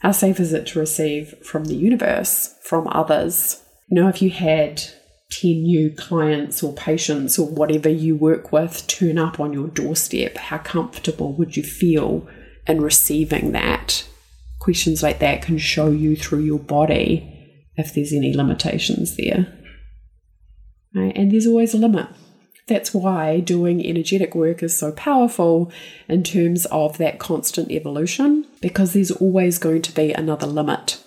How 0.01 0.13
safe 0.13 0.39
is 0.41 0.53
it 0.53 0.67
to 0.69 0.79
receive 0.79 1.35
from 1.43 1.65
the 1.65 1.75
universe, 1.75 2.55
from 2.63 2.87
others? 2.89 3.63
You 3.89 4.01
know, 4.01 4.09
if 4.09 4.21
you 4.21 4.31
had 4.31 4.83
10 5.31 5.63
new 5.63 5.91
clients 5.91 6.63
or 6.63 6.73
patients 6.73 7.39
or 7.39 7.49
whatever 7.49 7.89
you 7.89 8.15
work 8.15 8.53
with 8.53 8.87
turn 8.87 9.19
up 9.19 9.41
on 9.41 9.53
your 9.53 9.69
doorstep, 9.69 10.37
how 10.37 10.59
comfortable 10.59 11.33
would 11.35 11.57
you 11.57 11.63
feel 11.63 12.29
in 12.67 12.81
receiving 12.81 13.53
that? 13.53 14.07
Questions 14.59 15.03
like 15.03 15.19
that 15.21 15.43
can 15.43 15.59
show 15.59 15.91
you 15.91 16.17
through 16.17 16.41
your 16.41 16.59
body 16.59 17.33
if 17.77 17.95
there's 17.95 18.13
any 18.13 18.35
limitations 18.35 19.17
there. 19.17 19.53
Right? 20.95 21.13
And 21.17 21.31
there's 21.31 21.47
always 21.47 21.75
a 21.75 21.79
limit. 21.79 22.07
That's 22.68 22.92
why 22.92 23.40
doing 23.40 23.85
energetic 23.85 24.35
work 24.35 24.62
is 24.62 24.76
so 24.76 24.90
powerful 24.90 25.70
in 26.09 26.24
terms 26.24 26.66
of 26.66 26.98
that 26.98 27.20
constant 27.20 27.70
evolution, 27.70 28.44
because 28.61 28.92
there's 28.92 29.12
always 29.12 29.59
going 29.59 29.83
to 29.83 29.94
be 29.94 30.12
another 30.12 30.46
limit 30.46 31.02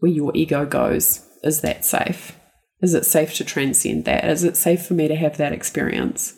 where 0.00 0.10
your 0.10 0.32
ego 0.34 0.66
goes. 0.66 1.24
Is 1.44 1.60
that 1.60 1.84
safe? 1.84 2.36
Is 2.82 2.94
it 2.94 3.06
safe 3.06 3.34
to 3.34 3.44
transcend 3.44 4.04
that? 4.06 4.24
Is 4.24 4.42
it 4.42 4.56
safe 4.56 4.84
for 4.84 4.94
me 4.94 5.06
to 5.06 5.14
have 5.14 5.36
that 5.36 5.52
experience? 5.52 6.36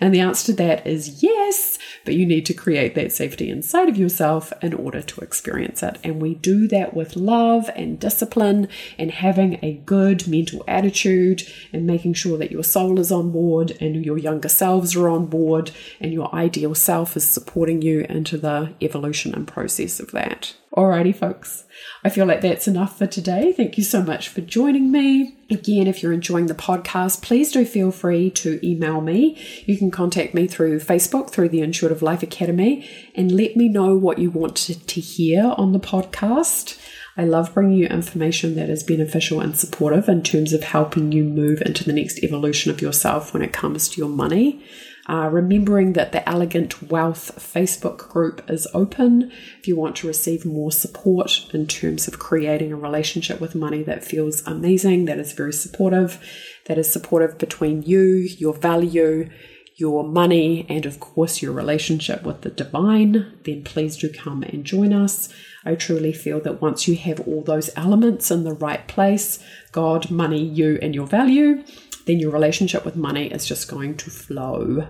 And 0.00 0.14
the 0.14 0.20
answer 0.20 0.46
to 0.46 0.52
that 0.54 0.86
is 0.86 1.22
yes, 1.22 1.78
but 2.04 2.14
you 2.14 2.26
need 2.26 2.46
to 2.46 2.54
create 2.54 2.94
that 2.94 3.12
safety 3.12 3.50
inside 3.50 3.88
of 3.88 3.96
yourself 3.96 4.52
in 4.62 4.74
order 4.74 5.02
to 5.02 5.20
experience 5.20 5.82
it. 5.82 5.98
And 6.04 6.20
we 6.20 6.34
do 6.34 6.68
that 6.68 6.94
with 6.94 7.16
love 7.16 7.70
and 7.74 7.98
discipline 7.98 8.68
and 8.98 9.10
having 9.10 9.58
a 9.62 9.74
good 9.84 10.28
mental 10.28 10.64
attitude 10.68 11.42
and 11.72 11.86
making 11.86 12.14
sure 12.14 12.38
that 12.38 12.52
your 12.52 12.64
soul 12.64 12.98
is 12.98 13.12
on 13.12 13.30
board 13.30 13.76
and 13.80 14.04
your 14.04 14.18
younger 14.18 14.48
selves 14.48 14.96
are 14.96 15.08
on 15.08 15.26
board 15.26 15.70
and 16.00 16.12
your 16.12 16.34
ideal 16.34 16.74
self 16.74 17.16
is 17.16 17.24
supporting 17.24 17.82
you 17.82 18.00
into 18.08 18.36
the 18.36 18.72
evolution 18.80 19.34
and 19.34 19.48
process 19.48 20.00
of 20.00 20.10
that. 20.12 20.54
Alrighty, 20.76 21.14
folks. 21.14 21.66
I 22.02 22.08
feel 22.08 22.26
like 22.26 22.40
that's 22.40 22.66
enough 22.66 22.98
for 22.98 23.06
today. 23.06 23.52
Thank 23.52 23.78
you 23.78 23.84
so 23.84 24.02
much 24.02 24.28
for 24.28 24.40
joining 24.40 24.90
me. 24.90 25.36
Again, 25.48 25.86
if 25.86 26.02
you're 26.02 26.12
enjoying 26.12 26.46
the 26.46 26.54
podcast, 26.54 27.22
please 27.22 27.52
do 27.52 27.64
feel 27.64 27.92
free 27.92 28.28
to 28.30 28.58
email 28.66 29.00
me. 29.00 29.40
You 29.66 29.78
can 29.78 29.92
contact 29.92 30.34
me 30.34 30.48
through 30.48 30.80
Facebook, 30.80 31.30
through 31.30 31.50
the 31.50 31.60
Intuitive 31.60 32.02
Life 32.02 32.24
Academy, 32.24 32.88
and 33.14 33.30
let 33.30 33.56
me 33.56 33.68
know 33.68 33.96
what 33.96 34.18
you 34.18 34.32
want 34.32 34.56
to, 34.56 35.00
hear 35.00 35.54
on 35.56 35.70
the 35.70 35.78
podcast. 35.78 36.76
I 37.16 37.24
love 37.24 37.54
bringing 37.54 37.78
you 37.78 37.86
information 37.86 38.56
that 38.56 38.68
is 38.68 38.82
beneficial 38.82 39.38
and 39.38 39.56
supportive 39.56 40.08
in 40.08 40.24
terms 40.24 40.52
of 40.52 40.64
helping 40.64 41.12
you 41.12 41.22
move 41.22 41.62
into 41.62 41.84
the 41.84 41.92
next 41.92 42.18
evolution 42.24 42.72
of 42.72 42.82
yourself 42.82 43.32
when 43.32 43.42
it 43.42 43.52
comes 43.52 43.88
to 43.90 44.00
your 44.00 44.08
money. 44.08 44.64
Uh, 45.06 45.28
remembering 45.30 45.92
that 45.92 46.12
the 46.12 46.26
Elegant 46.26 46.90
Wealth 46.90 47.32
Facebook 47.38 48.08
group 48.08 48.42
is 48.48 48.66
open 48.72 49.30
if 49.58 49.68
you 49.68 49.76
want 49.76 49.96
to 49.96 50.06
receive 50.06 50.46
more 50.46 50.72
support 50.72 51.46
in 51.52 51.66
terms 51.66 52.08
of 52.08 52.18
creating 52.18 52.72
a 52.72 52.76
relationship 52.76 53.38
with 53.38 53.54
money 53.54 53.82
that 53.82 54.02
feels 54.02 54.46
amazing, 54.46 55.04
that 55.04 55.18
is 55.18 55.32
very 55.32 55.52
supportive, 55.52 56.18
that 56.66 56.78
is 56.78 56.90
supportive 56.90 57.36
between 57.36 57.82
you, 57.82 58.28
your 58.38 58.54
value, 58.54 59.28
your 59.76 60.04
money, 60.04 60.64
and 60.70 60.86
of 60.86 61.00
course 61.00 61.42
your 61.42 61.52
relationship 61.52 62.22
with 62.22 62.40
the 62.42 62.50
divine, 62.50 63.36
then 63.44 63.62
please 63.64 63.96
do 63.96 64.10
come 64.10 64.42
and 64.44 64.64
join 64.64 64.92
us. 64.92 65.28
I 65.64 65.74
truly 65.74 66.12
feel 66.12 66.40
that 66.40 66.62
once 66.62 66.86
you 66.86 66.96
have 66.96 67.20
all 67.20 67.42
those 67.42 67.70
elements 67.76 68.30
in 68.30 68.44
the 68.44 68.54
right 68.54 68.86
place 68.86 69.38
God, 69.72 70.10
money, 70.10 70.42
you, 70.42 70.78
and 70.80 70.94
your 70.94 71.06
value 71.06 71.64
then 72.06 72.18
your 72.18 72.30
relationship 72.30 72.84
with 72.84 72.96
money 72.96 73.26
is 73.26 73.46
just 73.46 73.68
going 73.68 73.96
to 73.96 74.10
flow 74.10 74.88